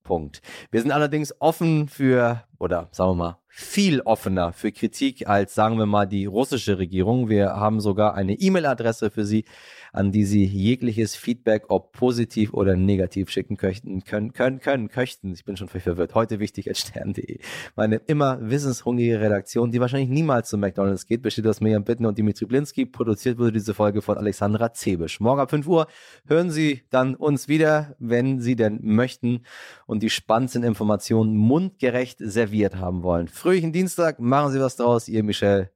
Punkt. 0.03 0.41
Wir 0.71 0.81
sind 0.81 0.91
allerdings 0.91 1.35
offen 1.41 1.89
für, 1.89 2.45
oder 2.59 2.89
sagen 2.93 3.11
wir 3.11 3.15
mal, 3.15 3.39
viel 3.59 4.03
offener 4.03 4.53
für 4.53 4.71
Kritik 4.71 5.29
als, 5.29 5.53
sagen 5.53 5.79
wir 5.79 5.87
mal, 5.87 6.07
die 6.07 6.27
russische 6.27 6.79
Regierung. 6.79 7.29
Wir 7.29 7.57
haben 7.57 7.81
sogar 7.81 8.15
eine 8.15 8.35
E-Mail-Adresse 8.35 9.11
für 9.11 9.25
Sie, 9.25 9.47
an 9.93 10.13
die 10.13 10.25
Sie 10.25 10.45
jegliches 10.45 11.17
Feedback, 11.17 11.65
ob 11.69 11.91
positiv 11.93 12.55
oder 12.55 12.77
negativ 12.77 13.31
schicken 13.31 13.57
köchten, 13.57 14.05
können, 14.05 14.33
können, 14.33 14.61
können, 14.61 14.89
köchten. 14.89 15.33
Ich 15.33 15.45
bin 15.45 15.57
schon 15.57 15.67
verwirrt. 15.67 16.15
Heute 16.15 16.39
wichtig 16.39 16.69
als 16.69 16.79
stern.de. 16.79 17.41
Meine 17.75 17.97
immer 18.07 18.39
wissenshungrige 18.41 19.21
Redaktion, 19.21 19.73
die 19.73 19.81
wahrscheinlich 19.81 20.11
niemals 20.11 20.51
zu 20.51 20.57
McDonalds 20.57 21.07
geht, 21.07 21.23
besteht 21.23 21.47
aus 21.49 21.61
Miriam 21.61 21.83
Bittner 21.83 22.09
und 22.09 22.19
Dimitri 22.19 22.47
Blinski. 22.47 22.87
Produziert 22.87 23.39
wurde 23.39 23.53
diese 23.53 23.75
Folge 23.75 24.03
von 24.03 24.19
Alexandra 24.19 24.73
Zebisch. 24.73 25.19
Morgen 25.19 25.41
ab 25.41 25.51
5 25.51 25.67
Uhr 25.67 25.89
hören 26.29 26.51
Sie 26.51 26.83
dann 26.91 27.17
uns 27.17 27.49
wieder, 27.49 27.97
wenn 27.99 28.41
Sie 28.41 28.55
denn 28.55 28.79
möchten 28.83 29.41
und 29.87 30.03
die 30.03 30.11
spannendsten 30.11 30.63
Informationen 30.63 31.35
mundgerecht 31.35 32.19
serviert 32.49 32.77
haben 32.77 33.03
wollen. 33.03 33.29
Fröhlichen 33.29 33.73
Dienstag, 33.73 34.19
machen 34.19 34.53
Sie 34.53 34.61
was 34.61 34.77
draus, 34.77 35.07
Ihr 35.09 35.23
Michel 35.23 35.71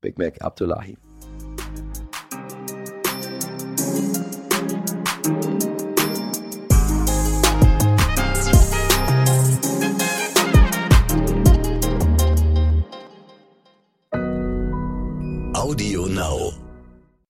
Big 0.00 0.18
Mac 0.18 0.40
Abdullahi. 0.40 0.96